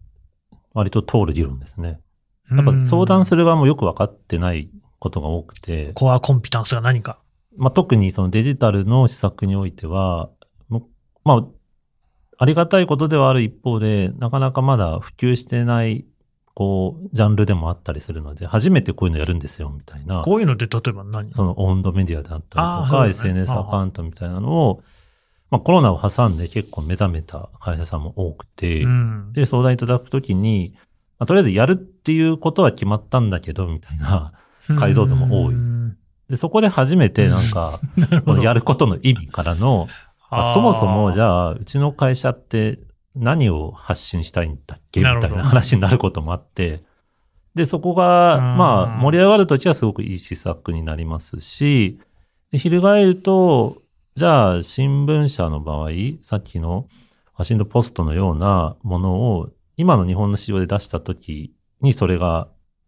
[0.73, 1.99] 割と通る議論ですね。
[2.51, 3.39] やっぱ相談する。
[3.39, 7.19] る側もよく分かってないことが多くて、コアコンピタンスが何か。
[7.57, 10.29] まあ、特にそのデジタルの施策においては、
[10.67, 10.89] も
[11.23, 11.45] まあ、
[12.37, 16.05] ありがたいことではある一方で、なかなかまだ普及してない、
[16.53, 20.21] こう、ジャンルでもあったりするので、初めてこういうのやるんですよ、みたいな。
[20.21, 21.33] こういうのって例えば何？
[21.33, 24.83] そのオウンドメディアであったりとか、ね SNS アカウントみたいなのを、
[25.51, 29.33] まあ、コロナを挟んで結構目覚めた会社さんも多くて、うん。
[29.33, 30.73] で、相談いただくときに、
[31.19, 34.33] まあ、とりあえずやるっていうことは決まったんだけど、みたいな。
[34.79, 35.53] 解像度も多い。
[35.53, 35.97] うん。
[36.29, 37.79] で、そこで初めてなんか、
[38.41, 39.87] やることの意味からの、
[40.29, 42.79] あそもそもじゃゃあ、うちの会社って
[43.15, 44.99] 何を発信したいんだっけ？
[45.01, 46.83] みたいな話になることもあって、
[47.53, 48.57] で、そこが、うん。
[48.57, 51.99] まあ、盛り上がるときはすごくいい施策になりますし、
[52.51, 53.81] で、翻ると、
[54.15, 55.89] じゃあ、新聞社の場合、
[56.21, 56.87] さっきの
[57.37, 62.47] ワシントンポストのようなものを、今の日本の市場で出したときにそれが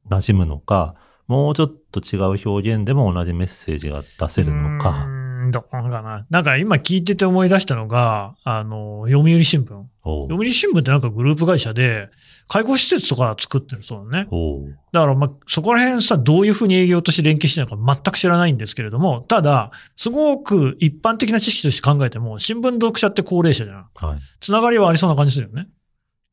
[0.09, 0.95] 馴染むのか、
[1.27, 4.89] もうちょっと違う表現でも同じメッセージが出せるのか。
[4.89, 6.25] うーんどうかな。
[6.29, 9.83] なんか今聞いてて思い出したのが、あの、読売新聞。
[10.03, 12.09] 読売新聞ってなんかグループ会社で、
[12.47, 14.29] 介護施設とか作ってるそうだね。
[14.93, 23.89] だからまあ、そこら辺さ、どういうふうに営業として連携してるのか全く知らないんですけれども、ただ、すごく一般的な知識として考えても、新聞読者って高齢者じゃん。
[23.95, 24.19] はい。
[24.39, 25.67] つながりはありそうな感じするよね。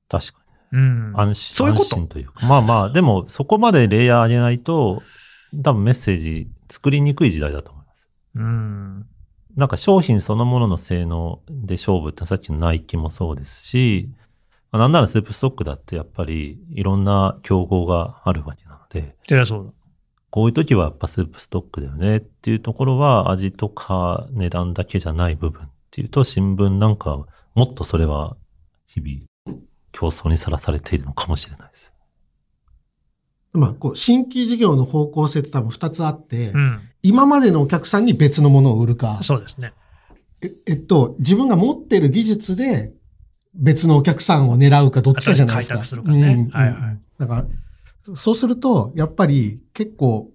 [0.08, 0.43] 確か
[0.74, 1.12] うん。
[1.12, 1.18] に。
[1.18, 1.56] 安心。
[1.56, 1.84] そういうこと？
[1.84, 2.46] 安心というか。
[2.46, 5.02] まあまあ、でも、そこまでレイヤー上げないと、
[5.62, 8.08] 多分メッセージ作りにくい時代だと思います。
[8.34, 9.06] うん。
[9.56, 14.10] なんか商品そのものの性能で勝負ってさっきのナイキもそうですし、
[14.72, 19.72] まあなんならスープストックだってやっぱりいろんな競合があるわけなので、てりゃそうだ。
[20.30, 28.36] こういう時はやっぱスープストックだよねっていうところは味とか値段だけじゃない部分っていうと新聞なんかもっとそれは
[28.88, 29.20] 日々
[29.94, 31.92] 競争にさらされているのかもしれないです。
[33.52, 36.80] まあ、こう、新規事業の方向性って多分二つあって、うん。
[37.02, 39.72] 今までのお客さんに別のものを売るか、そうですね。
[40.42, 42.92] ええっと、自分が持ってる技術で
[43.54, 45.74] 別のお客さんを狙うかどっちかじゃないですか。
[45.74, 47.46] 開拓するかねうんはいはいだか
[48.08, 50.32] ら、そうすると、やっぱり結構、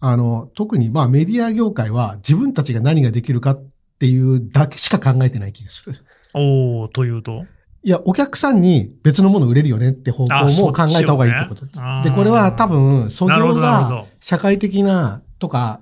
[0.00, 3.64] あの、特にまあメディア業界は自分たちが何ができるかっ
[3.98, 5.96] ていうだけしか考えてない気がする。
[6.34, 7.46] おー、というと？
[7.86, 11.80] いや、お客さんに別のもの売れるよねって方向も考えた方がいいってことです。
[11.80, 15.80] あーで、これは多分、素業が社会的なとか。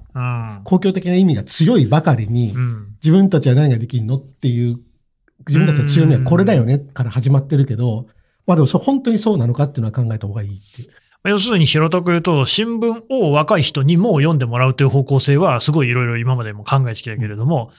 [0.65, 2.87] 公共的な意味が強いばかりに、うん。
[3.03, 4.81] 自分たちは何ができるのっていう、
[5.49, 8.07] 自分たちの強みはこれだよねから始まってるけど、
[8.47, 10.91] まあでもそ本当にそうなのかっていうのは考えた方がいいっていう。
[11.25, 17.71] 要するに平たく言うと、新聞を若い人にも読んでもらうという方向性は、すごいいろいろ今までも考えてきたけれども、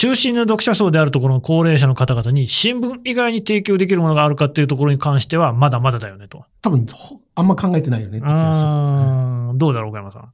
[0.00, 6.46] 中心の読者層であるところの高齢者の方々に新聞以外に提供できるものがあるかっていうところに関しては、まだまだだよねと。
[6.62, 8.66] 多分、ほあんま考えてないよねって気がする。
[8.66, 10.32] うーんどうだろう、岡山さん。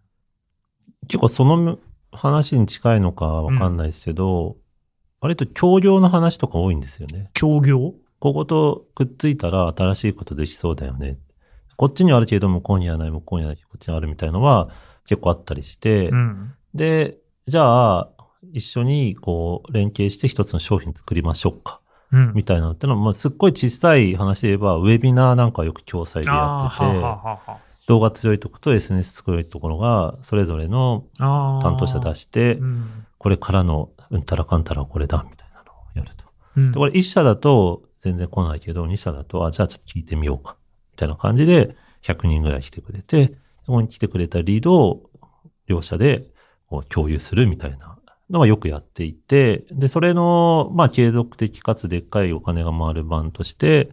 [1.08, 1.80] 結構その
[2.12, 4.54] 話に近いのかわかんないですけど、
[5.20, 7.30] 割と協業の話とか多いんですよね。
[7.32, 7.94] 協業？
[8.20, 11.18] こことくっついたら新しいことできそうだよね。
[11.74, 14.68] こっちにはあるけど向こうにはない、向こうにはない、こっちにはあるみたいのは
[15.06, 16.54] 結構あったりして、うん。
[16.72, 18.08] で、じゃあ、
[18.52, 21.80] 一緒にこう連携して一つの商品作りましょうか。
[22.12, 22.32] うん。
[22.34, 33.06] みたいなのってのは、まあ、すっごい小さい話で言えば、ウェビナーなんかよく共催でやってて、はあはあは動画強いところと SNS 強いところが、それぞれの担当者出してう、ん。
[33.18, 36.24] これからのうんたらかんたらこれだ、みたいなのをやると。
[36.56, 40.56] うんで、これ一社だと全然来ないけど、二社だと、あ、じゃあちょっと聞いてみようか。
[40.96, 43.28] たいな感じで100人ぐらい来てくれて、
[43.66, 45.10] ここに来てくれたリードを
[45.66, 46.26] 両者で
[46.68, 47.95] こう共有するみたいな
[48.30, 53.90] のはよくやっていて、で、それの、まあ、継続的かつでっかいお金が回る版として、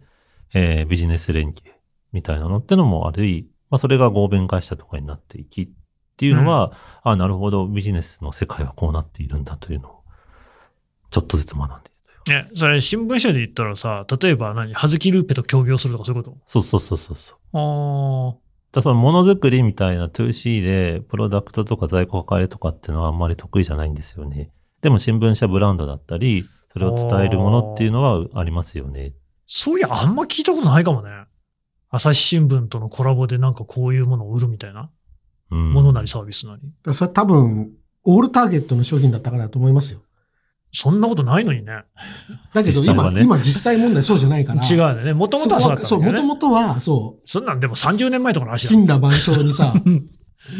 [0.52, 1.74] えービジネス連携
[2.12, 5.68] みたいなのってのもあり、まあ、それが合弁会社とかになっていきっ
[6.16, 10.02] ていうのは、あなるほど、ビジネスの世界はこうなっているんだというのを、
[11.10, 12.38] ちょっとずつ学んでいるという。
[12.38, 17.36] ね、それ新聞社で言ったらさ、例えば何、はずきルーペと協業するとかそういうこそうそうそうそうそう。
[17.52, 18.43] と
[18.74, 24.50] だそのものづくりみたいな 2C でプロダクトとか在庫抱えとかっていうのはあんまり得意じゃないんですよね。
[24.82, 29.12] でも新聞社ブランドだったり、それを伝えるものっていうのはありますよね。
[29.46, 31.10] そういや、あんま聞いたことないかもね。
[31.88, 34.90] 朝日新聞とのコラボでなんかこういうものを売るみたいな。
[35.52, 35.72] うん。
[35.72, 36.74] ものなりサービスなり。
[36.92, 37.70] それ多分、
[38.02, 40.00] オールターゲットの商品だったからだと思いますよ。
[40.76, 41.84] そんなことないのにね。
[42.52, 44.62] だけど今、実際はね今実際問題そうじゃないから。
[44.66, 45.12] 違うよね。
[45.14, 46.22] もともとはそうだったそう、んだよね。
[46.22, 48.68] もともとは、そそんなんでも30年前とかのう、話だ。
[48.70, 50.08] 死んだ万象にさ、う ん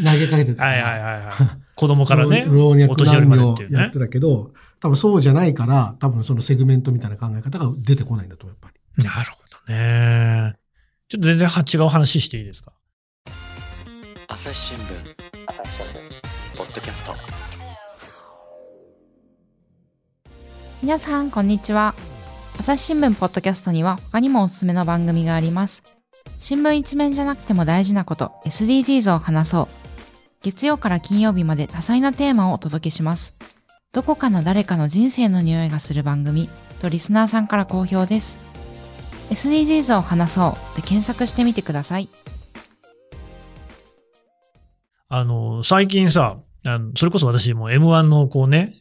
[0.03, 0.63] 投げかけてた。
[0.63, 1.33] はいはいはいはい。
[1.75, 3.99] 子供からね、老お若男ていうね女やって。
[3.99, 9.03] たけど、多分そうじゃないから、多分そのセグメントみたいな考え方が出てこないんだとやっぱり。
[9.03, 10.53] なるほどね。
[11.09, 12.71] ちょっと全然違う話していいですか？
[14.27, 14.81] 朝日新聞
[16.57, 17.44] ポッドキャスト
[20.85, 21.95] 皆さんこんにちは。
[22.59, 25.81] 朝日新聞ポッドキャストには他にもおすすめの番組があります。
[26.37, 29.67] 新聞一面じゃなくても大事なこと SDGs を話そう。
[30.43, 33.35] 月曜から金曜日まで多彩なテーマをお届けします。
[33.93, 38.37] どこかの誰かの人生の匂いがする番組とリスナーさんから好評です。
[39.31, 40.75] SDGs を話そう。
[40.75, 42.09] で検索してみてください。
[45.09, 48.75] あの、最近さ、あのそれこそ私も M1 のこうね、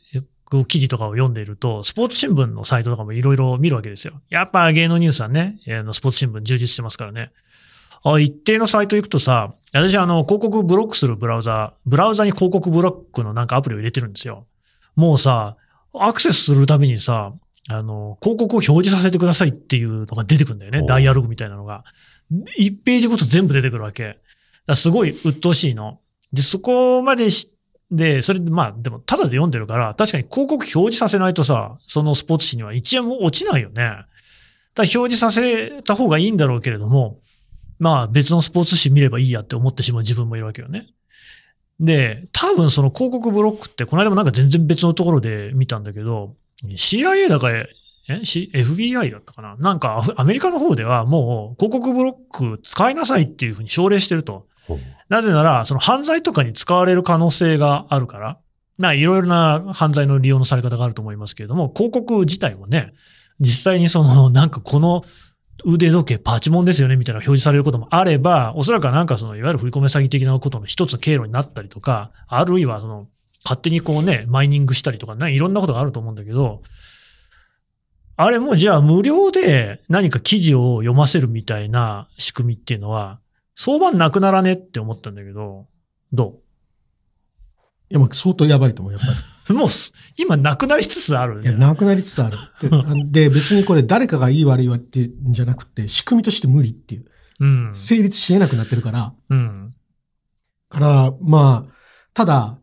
[0.66, 4.20] 記事とかを読んでいると、スポーツ新聞のサイトとかもいろいろ見るわけですよ。
[4.30, 5.58] やっぱ芸能ニュースはね、
[5.92, 7.32] スポーツ新聞充実してますからね。
[8.04, 14.46] あ一定のサイト行くとさ、私あの広告ブロックするブラウザ、ブラウザに広告ブロックのなんかアプリを入れてるんですよ。
[14.94, 15.56] もうさ、
[15.94, 17.32] アクセスするたびにさ、
[17.68, 20.84] あの、広告を表示させてくださいっていうのが出てくるんだよね。
[20.86, 21.84] ダイアログみたいなのが。
[22.58, 24.18] 1ページごと全部出てくるわけ。
[24.74, 26.00] すごい鬱陶しいの。
[26.32, 27.50] で、そこまでし、
[27.94, 33.74] で、それで、まあ、でも、ただで読んでるから、確かに広告表示させないとさ、そのスポーツ紙には1円も落ちないよね。
[34.74, 37.20] だ表示させた方がいいんだろうけれども、
[37.78, 40.88] まあ、別のスポーツ紙見ればいいやって思ってしまう自分もいるわけよね。
[41.80, 47.68] で、多分その広告ブロックって、この間もなんか全然別のところで見たんだけど、CIA だか、え、
[48.24, 54.46] C- FBI だったかななんかアアメリカの方ではもう広告ブロック使いなさいっていうふうに奨励してると。
[55.08, 58.38] なぜなら、その犯罪とかに使われる可能性があるから、
[58.78, 62.92] ないろいろな犯罪の利用のされ方があると思いますけれども、広告自体もね、
[63.40, 65.04] 実際にその、なんかこの
[65.64, 73.08] 腕時計パチモンですよねみたいな表示されることもあれば、おそらくはなんかその、いわゆる振り込め詐欺的なことの一つの経路になったりとか、あるいはその、
[73.44, 76.62] 勝手にこうね、マイニングしたりとかね、いろんなことがあると思うんだけど、
[78.16, 83.18] あれもじゃあ無料で何か記事を読ませるみたいな仕組みっていうのは、
[83.54, 85.66] 相場なくならねって思ったんだけど、
[86.12, 86.40] ど
[87.90, 89.12] いや、まあ相当やばいと思う、やっぱり。
[89.50, 91.58] う もうす、今なくなりつつあるいや、ね。
[91.58, 92.38] なくなりつつある。
[92.60, 92.70] で、
[93.28, 97.04] で別にこれ誰かがいい悪いわってんじゃなくて、仕組みとして無理っていう。
[97.40, 97.72] うん。
[97.74, 99.14] 成立し得なくなってるから。
[99.30, 99.74] うん。
[100.68, 101.74] から、まあ、
[102.14, 102.58] ただ、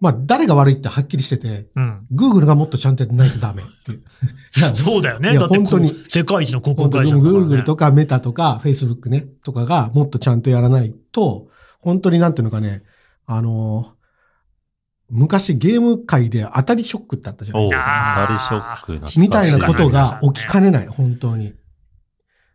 [0.00, 2.06] まあ、誰が悪いってはっきりしてて、うん。
[2.14, 4.02] Google がもっとちゃんとやってないとダメっていう。
[4.74, 5.32] そうだよね。
[5.32, 7.22] いやだってこう本当に世界一の広告本当に会社ね。
[7.22, 11.48] Google とかメタとか Facebook ね、とかがもっとちゃんとやらないと、
[11.80, 12.82] 本当になんていうのかね、
[13.26, 13.94] あの、
[15.10, 18.18] 昔ゲーム界で当たりショックってあったじゃないですか。
[18.20, 21.54] 当たりショック懐かしいみたいなことが起きかねない、本当に。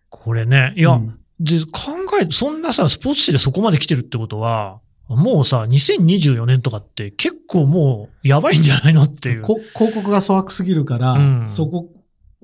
[0.10, 0.74] これね。
[0.78, 9.42] いや、うんで、考え、そんなさ、スポーツ紙でそこまで来てるってことは、もうさ、2024年とかって結構もうやばいんじゃないのっていう。
[9.42, 11.90] こ広告が粗悪すぎるから、うんそこ、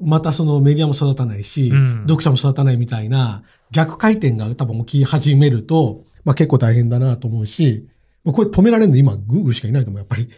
[0.01, 7.87] またそのメディアも育たないし、うん読者も育たないみたいな逆回転が多分起き始めると、まあ結構大変だなと思うし、
[8.25, 10.29] これ止められるの今、Google しかいないと思う、やっぱり。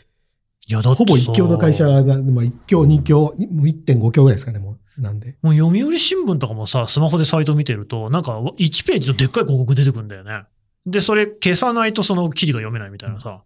[0.68, 5.02] いや、だってほぼ一強の会社さが、まあ一強、二強、もう1.5強ぐらいですかね、もう。
[5.02, 5.36] なんで。
[5.42, 10.44] もう読売新聞とかもさ、スマホでサイト見てると、なんか1ページのでっかい広告出てくるんだよね。
[10.86, 13.42] で、それ消さないとその記事が読めないみたいなさ。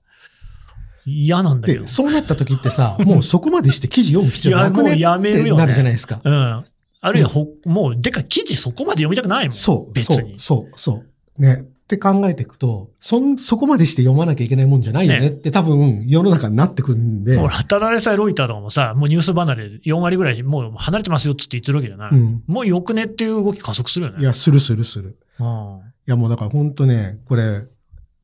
[1.05, 1.87] 嫌なんだけどで、。
[1.87, 4.95] そうなった時ってさ、もうそこまでして記事読む必要なくね？
[4.95, 6.21] いやもうやめるよねなるじゃないですか。
[6.23, 6.65] うん。
[7.01, 9.55] あるいはほ、もう、でか記事そこまで読みたくないもん。
[9.55, 10.39] そう、別に。
[10.39, 11.03] そう、そう、そ
[11.37, 11.41] う。
[11.41, 11.65] ね。
[11.85, 17.37] って考えていくと、そん、そこまでして読まなきゃいけないもんじゃないよねねって多分世の中になってくるんで。
[17.37, 22.11] ほら、ただでさえロイターとかもさ、もうニュース離れ4割ぐらいもう離れてますよって言ってるわけじゃない。
[22.11, 22.43] うん。
[22.47, 24.21] もうよくねっていう動き加速するよね。
[24.21, 25.15] いや、するするする。
[25.39, 25.79] うん。
[26.07, 27.63] いやもうだから本当ね、これ、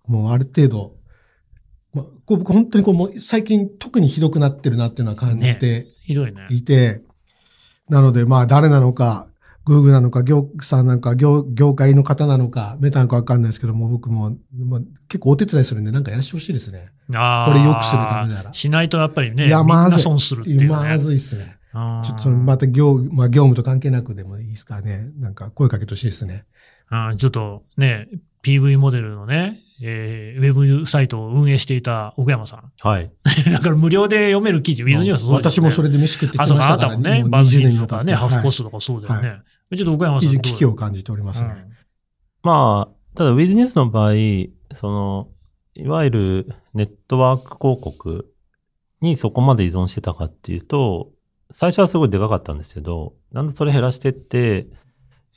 [0.07, 0.95] もうある程度、
[1.93, 6.47] ま、こう僕本当にこうもう最近特にひどくなってるなっていうのは感じてひどいね。
[6.49, 7.01] いて、
[7.89, 9.27] なのでまあ誰なのか、
[9.65, 16.89] グーグルなのか、業さんなんか、業、業界の方なのか、メタなのかわかんないですけども、僕も、まあ、結構お手伝いするんで、なんかやらしてほしいですね。
[17.13, 20.67] あこれ良くするためならしないとやっぱりね、いやまずいな損するっていう、ね。
[20.67, 21.57] まずいっすね。
[21.73, 25.09] うんちょっとまた業、まあ業務と関係なくでもいいですかね。
[25.19, 26.43] なんか声かけてほしいですね。
[26.91, 28.07] うんちょっとね、
[28.43, 32.71] PV モデルのね、えーウェブサイトを運営していた奥山さん。
[32.81, 33.11] はい。
[33.51, 38.63] だから無料で読める記事、ウィズニュースそうですよね私もそれで飯食ってきまあ、しそうか、あたからなたもね、バズフィ20ードとかね、ハフポスト。
[38.63, 39.29] トとかそうだよね。
[39.29, 39.43] は
[39.75, 41.49] ちょっと奥山さん危機を感じておりますね。
[42.43, 44.13] まあ、ただ、ウィズニュースの場合、
[44.73, 45.29] その、
[45.73, 48.33] いわゆるネットワーク広告
[48.99, 51.11] にそこまで依存してたかっていうと、
[51.51, 54.67] 最初はすごいでかかったんですけど、なんでそれ減らしてって、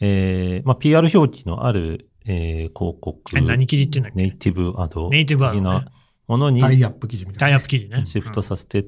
[0.01, 3.21] えー、まあ、PR 表記のある、えー、広告。
[3.37, 4.23] え何記事って言うんだっけ？
[4.23, 5.09] ネイティブアド。
[5.11, 5.85] ネイティブアドな
[6.27, 7.57] ものにタイアップ記事みたタイいな。
[7.59, 8.05] アップ記事ね。
[8.05, 8.85] シフトさせて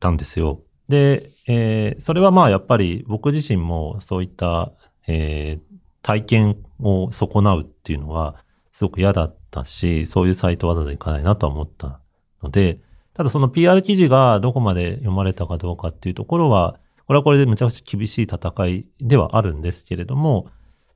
[0.00, 0.60] たんですよ。
[0.88, 4.72] で、えーそれはまあやっぱり僕自身もそういった、
[5.06, 5.70] えー
[6.02, 8.36] 体験を損なうっていうのは
[8.72, 12.00] すごく嫌だったし、そういうサイトわざわざ行かないなとは思った
[12.42, 12.80] ので、
[13.12, 16.78] ただその PR 記事がどこまで読まれたかどうかっていうところは、
[17.10, 20.46] これはこれでむちゃくちゃ厳しい戦いではあるんですけれども、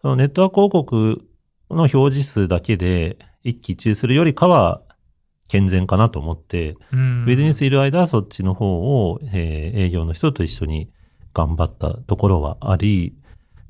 [0.00, 1.28] そのネットワーク広告
[1.70, 4.80] の表示数だけで一喜一憂するよりかは
[5.48, 7.24] 健全かなと思って、うん。
[7.24, 10.88] ウィズニュースいる間はそっちの方を、えー営業の人と一緒に
[11.32, 13.16] 頑張ったところはあり、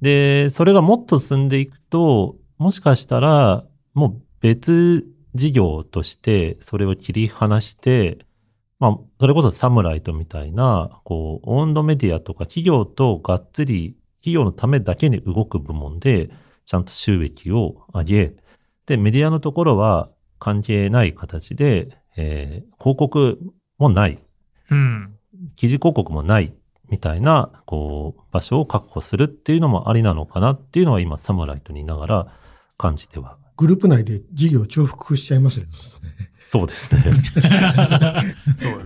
[0.03, 8.19] で、それがもっと進んでいくと、もしかしたら、もう別事業としてそれを切り離して、
[8.85, 16.29] まあ、それこそサムライトみたいな、こう、オンドメディアとか企業とがっつり、企業のためだけに動く部門で、
[16.67, 18.37] ちゃんと収益を上げ、
[18.85, 23.39] で、メディアのところは関係ない形で、えー広告
[23.79, 24.19] もない、
[24.71, 25.17] うん。
[25.57, 26.53] 記事広告もない、
[26.91, 32.27] みたいな、こう、場所を確保するっていうのもありなのかなっていうのは今、サムライトにいながら
[32.77, 33.39] 感じては。
[33.57, 35.73] グループ内で事業重複しちゃいますよね。
[36.39, 37.03] そうですね。
[37.03, 37.13] そう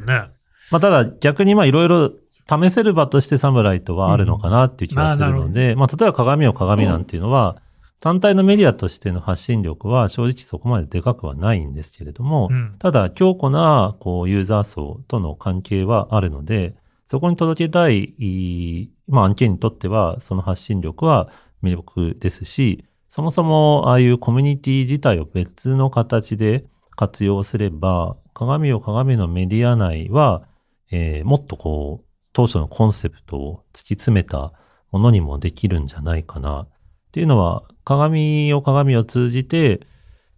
[0.06, 0.30] ね。
[0.70, 2.12] まあ、ただ逆にまあいろいろ
[2.48, 7.60] 試せる場としてサムライトはあるのかなっていう気がするので、まあ、例えば鏡を鏡なんていうのは、
[8.00, 12.76] 単体のメディアとしての発信力は正直そこまででかくはないんですけれども、うん。
[12.78, 16.74] ただ強固なこうユーザー層との関係はあるので、
[17.06, 21.28] そこに届けたいまあ案件にとってはその発信力は
[21.62, 26.64] 魅力ですし、そもそもああいうコミュニティ自体を別の形で
[26.96, 30.42] 活用すれば、鏡を鏡のメディア内は、
[30.90, 34.52] えーもっとこう、当初のコンセプトを突き詰めた
[34.90, 36.62] ものにもできるんじゃないかな。
[36.62, 36.68] っ
[37.12, 39.86] ていうのは、鏡を鏡を通じて、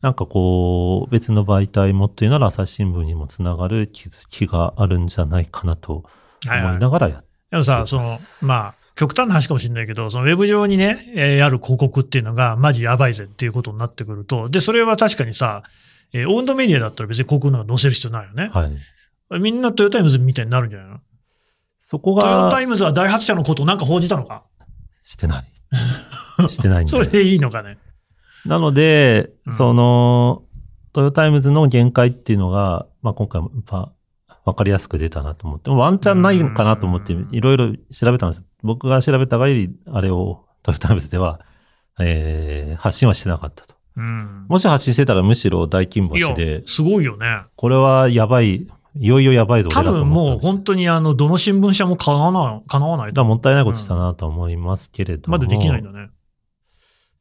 [0.01, 6.05] なんかこう、別の媒体もっていうなら朝日新聞にもつながる気づきがあるんじゃないかなと
[6.47, 8.05] 思いながらやっでもさ、その、
[8.43, 15.63] まあ、極端な話かもしれないけど、そのウェブ上にね、えーある広告っていうのが、マジやばいぜっていうことになってくると、で、それは確かにさ、
[16.13, 18.51] えーオウンドメディアだったら別に広告なんか載せる必要ないよね。
[18.53, 19.41] はい。
[19.41, 20.99] みんなトヨタイムズみたいになるんじゃないの？
[21.79, 24.43] そこトヨタイムズはダイハツ社のことをなんか報じたのか？
[25.03, 26.49] してない。
[26.49, 26.87] してない。
[26.89, 27.79] それでいいのかね？
[28.45, 30.43] なので、うんその、
[30.93, 33.93] トヨタイムズの限界っていうのが、まあ今回もやっぱ
[34.45, 38.43] 分かりやすく出たなと思って、ワンチャンないかなと思ってうんいろいろ調べたんです。
[38.63, 41.41] 僕が調べた限り、あれをトヨタイムズでは、
[41.99, 43.75] えー発信はしてなかったと。
[43.97, 44.47] うん。
[44.49, 47.43] もし発信してたらむしろ大金星で、、すごいよね。
[47.57, 53.25] これはやばい、いよいよやばいぞ、多分もう本本当にあの、どの新聞社もかなわない、かなわないと。
[53.25, 55.39] もったいないことしたなとは思いますけれども。
[55.39, 56.11] まだできないんだね。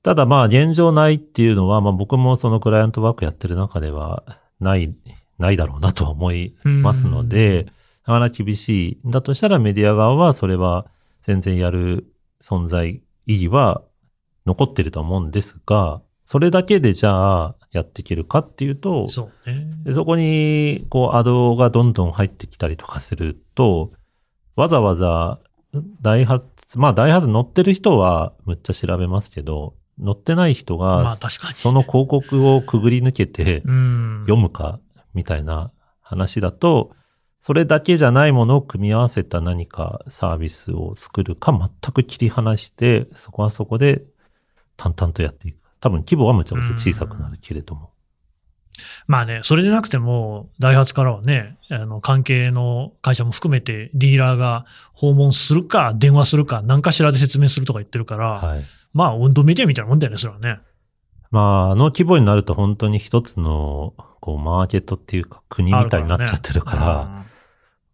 [0.02, 4.23] ただまあ現状ないっていうのは、まあ僕もそのクライアントワークやってる中では
[4.60, 4.95] ない、
[5.38, 7.67] ないだろうなとは思いますので、
[8.06, 9.12] なかなか厳しい。
[9.12, 10.86] だとしたらメディア側はそれは
[11.21, 13.84] 全然やる存在意義は
[14.45, 19.29] 残ってると思うんですが、それだけでじゃあやっていけるかっていうと、そ
[19.93, 23.91] そこにこうアドがどんどん入ってきたりとかすると、
[24.56, 25.39] わざわざ
[26.02, 31.17] ダイハツ、まあダイハツ乗ってる人はむっちゃ調べますけど、乗ってない人まが。
[31.62, 34.23] その広告をくぐり抜けてうん。
[34.25, 34.79] 読むか
[35.13, 35.71] みたいな
[36.02, 36.91] 話だと、
[37.40, 44.04] それだけじゃないものを組み合わせた何かサービスを作るか全く切り離して、そこはそこで
[44.75, 45.60] 淡々とやっていく。
[45.79, 47.92] 多分規模はむちゃくちゃ小さくなるけれども。
[49.08, 58.63] まあね、それでなくても、ダイハツからはね、あの、関係の会社も含めて、ディーラーが訪問するか、電話するか、何かしらで説明するとか言ってるから、はい。
[58.94, 60.60] まあ、温度メディアみたいなもんだよね、それはね。
[61.31, 67.18] まあ、あの規模になると本当に一つの、こう、マーケットっていうか国みたいになっちゃってるから、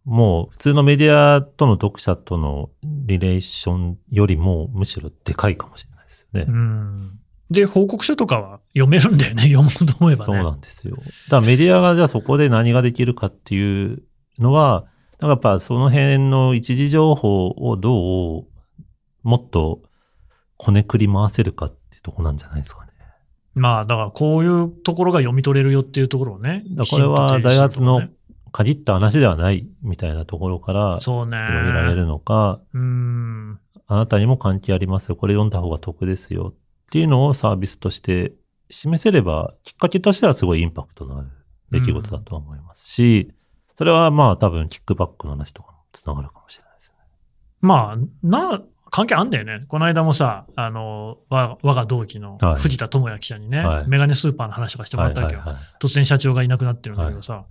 [0.06, 6.46] もう普通のメディアとの読者とのリレーションよりもむしろでかいかもしれないですよね。
[6.48, 10.24] うんうんで、報告書とかは読めるんだよね、 読もうと思えばね。
[10.24, 10.96] そうなんですよ。
[10.96, 14.02] だからメディアがじゃあそこで何ができるかっていう
[14.40, 18.46] のは、だからやっぱその辺の一時情報をどう
[19.22, 19.82] もっと
[20.56, 22.90] こねくり回せるかっていうとこなんじゃないですかね。
[23.54, 26.64] まあ、だからこういうところが読み取れるよっていうところをね。
[26.90, 28.02] これは大発の
[28.56, 31.36] 限った話ではないみたいなところからそうね。
[31.46, 33.60] 広げられるのか、うん。
[33.86, 35.16] あなたにも関係ありますよ。
[35.16, 36.54] これ読んだ方が得ですよ。
[36.54, 38.32] っていうのをサービスとして
[38.70, 41.28] 示せれば、きっかけとしてはすごいインパクトのある
[41.70, 43.30] 出来事だと思いますし、
[43.74, 46.94] それはまあ多分キックバックの話とかもつながるかもしれないですね。
[47.60, 49.64] まあ、な、関係あんだよね。
[49.68, 52.56] この間もさ、あの、わ我が同期のはい。
[52.56, 53.88] 藤田智也記者にね、はい。
[53.88, 55.40] メガネスーパーの話とかしてもらったわけよ。
[55.40, 57.44] はいはい突然社長がいなくなってるんだけどさ、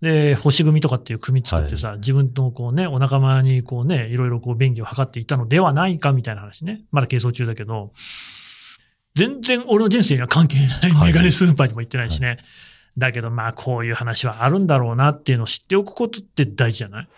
[0.00, 6.82] で、星組とかっていう組作ってさ、自分のこうね、お仲間にこうね、いろいろこう便宜を図っていたのではないかみたいな話ね。
[6.92, 7.92] まだ係争中だけど、
[9.14, 11.12] 全然俺の人生には関係ないはい。
[11.12, 12.38] メガネスーパーにも行ってないしね。
[12.98, 17.08] だけどまあこういう話はあるんだろうなっていうのを知っておくことって大事じゃない？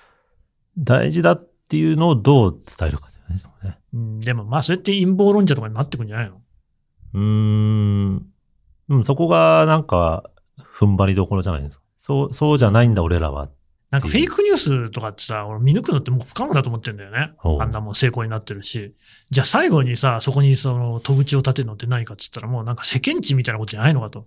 [0.79, 3.79] 大事だっていうのをどう伝えるかないですかね。
[3.93, 6.41] うんでもまあそれって陰謀論者とかになってくんじゃないの？
[7.15, 8.27] うーん。
[8.89, 10.31] うん、そこがなんか
[10.79, 11.85] 踏ん張りどころじゃないですか。
[11.97, 13.49] そう、そうじゃないんだ俺らは。
[13.91, 17.33] なんかフェイクニュースとかってさ、俺見抜くのってもう不可能だと思ってんだよね。
[17.43, 18.95] あんなもん成功になってるし。
[19.31, 24.27] じゃあ最後にさ、そこにその戸口を立てるのって何かって言ったらもうなんか世間知みたいなことじゃないのかと。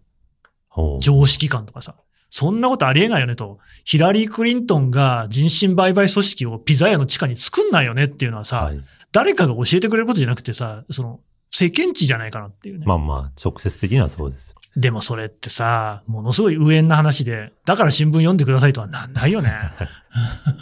[1.02, 1.96] 常識感とかさ。
[2.30, 3.60] そんなことありえないよねと。
[3.86, 8.82] ヒラリー・クリントンが人身売買組織をピザ屋の地下に作んないよねっていうのはさ、はい。
[9.12, 11.22] 誰かが教えてくれることじゃなくてさ、その
[11.52, 12.86] 世間知じゃないかなっていうね。
[12.86, 14.56] まあまあ、直接的にはそうですよ。
[14.76, 19.52] でもそれってさ、ものすごい無縁な話で、だから新聞読んでくださいとはなんないよね。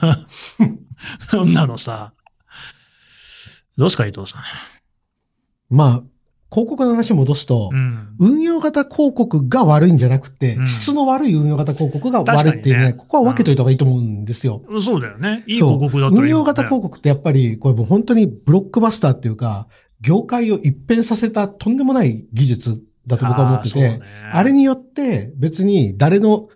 [1.28, 2.13] そんなのさ。
[3.78, 4.41] どうすか、伊藤さ
[5.70, 6.03] まあ、
[6.52, 7.76] 広告の話戻すと、ん。
[7.76, 8.16] うん。
[8.20, 14.62] 運用型広告が悪いんじゃなくて、うん質の悪い運用型広告が悪いっていうね、ねここは分けといた方がいいと思うんですよ。
[14.82, 15.43] そうだよね。
[15.48, 19.68] いい広告だとね運用型広告ってやっぱり、これもう本当にブロックバスターっていうか、
[20.02, 24.02] 業界を一変させたとんでもない技術だと僕は思ってて、あね
[24.34, 26.50] あれによって別に誰の、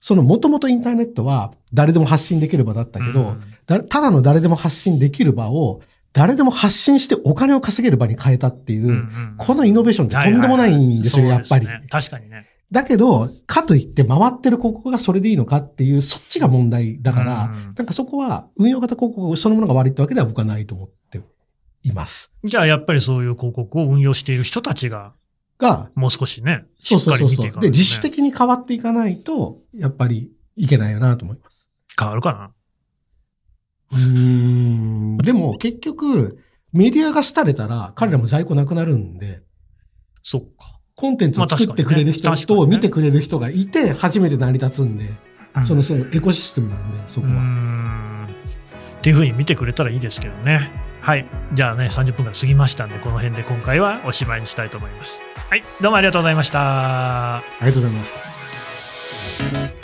[0.00, 5.80] その元々インターネットは誰でも発信できる場だったけど、うんだただの誰でも発信できる場を、
[6.14, 11.88] 誰でも発信してお金を稼げる場に変えたっていう、うんうんこのイノベーションってとんでもないんですよ、はいはいはいやっぱり。
[11.88, 12.46] 確かにね。
[12.70, 21.20] だけど、かといって回ってる広告がそれでいいのかっていう、そっちが問題だから、うんなんかそこは運用型広告そのものが悪いってわけでは僕はないと思って
[21.82, 22.32] います。
[22.44, 25.14] じゃあやっぱりそういう広告を運用している人たちが、
[25.58, 27.42] が、もう少しね、しそうっかりそうそうそう。
[27.42, 27.70] で、見ていかないと、ね。
[27.70, 31.68] 自主的に変わっていかないと、やっぱりいけないよなと思います。
[31.98, 32.50] 変わるかな
[33.92, 34.53] うーん。
[35.24, 36.38] でも結局、
[36.72, 39.40] メディアが廃れたら彼らも在庫なくなるんで、
[40.22, 40.80] そっか。
[40.96, 45.04] コンテンツを作ってくれる人と見てくれる人がいて初めて成り立つんで、
[45.56, 47.32] うんそのそのエコシステムなんで、そこは。
[47.34, 48.28] ん
[48.98, 50.72] っていうふうに見てくれたらいいですけどね。
[51.00, 51.26] はい。
[51.52, 55.22] じゃあね、30分が過ぎましたんで、この辺で今回はおしまいにしたいと思います。
[55.48, 55.62] はい。
[55.80, 57.36] どうもありがとうございました。
[57.36, 58.14] ありがとうございまし
[59.78, 59.83] た。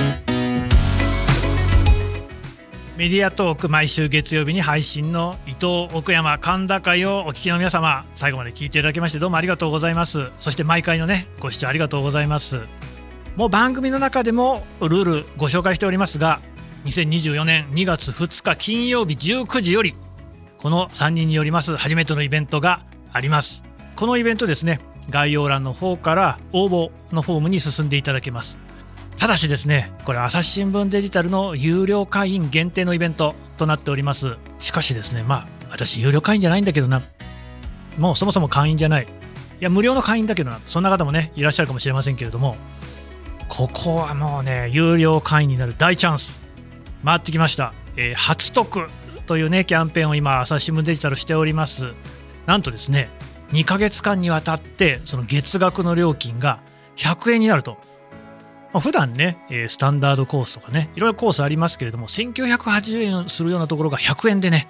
[3.01, 10.31] メディアトーク毎週月曜日に配信の伊藤奥山神田会をお聞きの皆様最後まで聞いていただきましてどうもありがとうございます。
[10.39, 12.61] そして毎回のねご視聴ありがとうございます。
[13.37, 16.41] もう番組の中でもルールご紹介しておりますが
[16.85, 19.95] 2024年2月2日金曜日19時より
[20.59, 22.85] この3人によります初めてのイベントが
[23.15, 23.65] あります。
[23.97, 24.79] このイベントですね
[25.09, 28.59] 概要欄の方から応募のフォームに進んでいただけます。
[29.21, 34.37] ただしですね、これ朝日新聞デジタルの有料会員限定のイベントとなっております。
[34.61, 37.03] しかしですね、まあ、私有料会員じゃないんだけどな、
[37.99, 39.05] もうそもそも会員じゃない。
[39.05, 39.07] い
[39.61, 42.57] や、無料の会員だけどな、そんな方もね、いらっしゃるかもしれませんけれども、
[43.51, 46.41] ここはもうね、有料会員になる大チャンス。
[47.05, 47.75] 回ってきました。
[47.99, 48.89] えー初得
[49.27, 51.93] というね、キャンペーンを今、朝日新聞デジタルしております。
[52.47, 53.11] なんとですね、
[53.53, 56.59] 2ヶ月間にわたって、その月額の料金が
[56.97, 57.90] 100円になると。
[58.73, 64.69] まあ、普段ね、えスタンダードコースとかね、いろいろコースありますけれども、1980円するようなところが100円でね、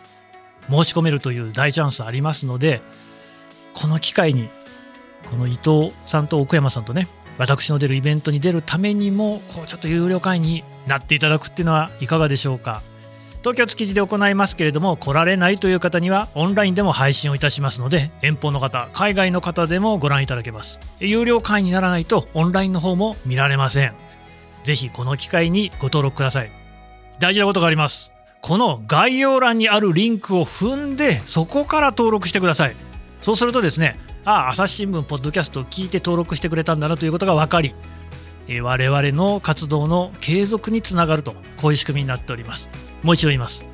[0.71, 2.81] 申し込めるという大チャンスありますので、
[3.75, 4.49] この機会に、
[5.29, 12.83] この伊藤さんと奥山さんとね、私の出るイベントに出るためにも、こうちょっと有料会員になっていただくっていうのはいかがでしょうか。
[13.41, 20.79] 東京築地で行いますけれども来られないという方にはオンラインでも配信をいたしますので遠方の方海外の方でもご覧いただけます。
[20.99, 23.95] 有料会員にならないとオンラインの方も見られません。
[24.65, 26.53] ぜひこの機会にご登録ください。
[27.19, 28.13] 大事なことがあります。
[28.43, 32.77] この概要欄にあるリンクを踏んでそこから登録してください。
[33.23, 37.75] そうするとですねああ朝日新聞ポッドキャストを聞いて登録してくれたんだなということが分かり
[38.59, 42.69] 我々の活動の継続につながるとこういう仕組みになっております。
[43.05, 43.65] もう一度言います。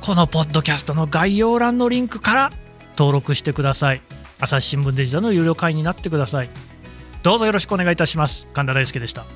[0.00, 2.52] このポッドキャストの概要欄のリンクから
[2.96, 4.00] 登録してください。
[4.40, 6.48] 朝日新聞デジタルの有料会員になってください。
[7.22, 8.46] どうぞよろしくお願いいたします。
[8.54, 9.26] 神田大輔でした。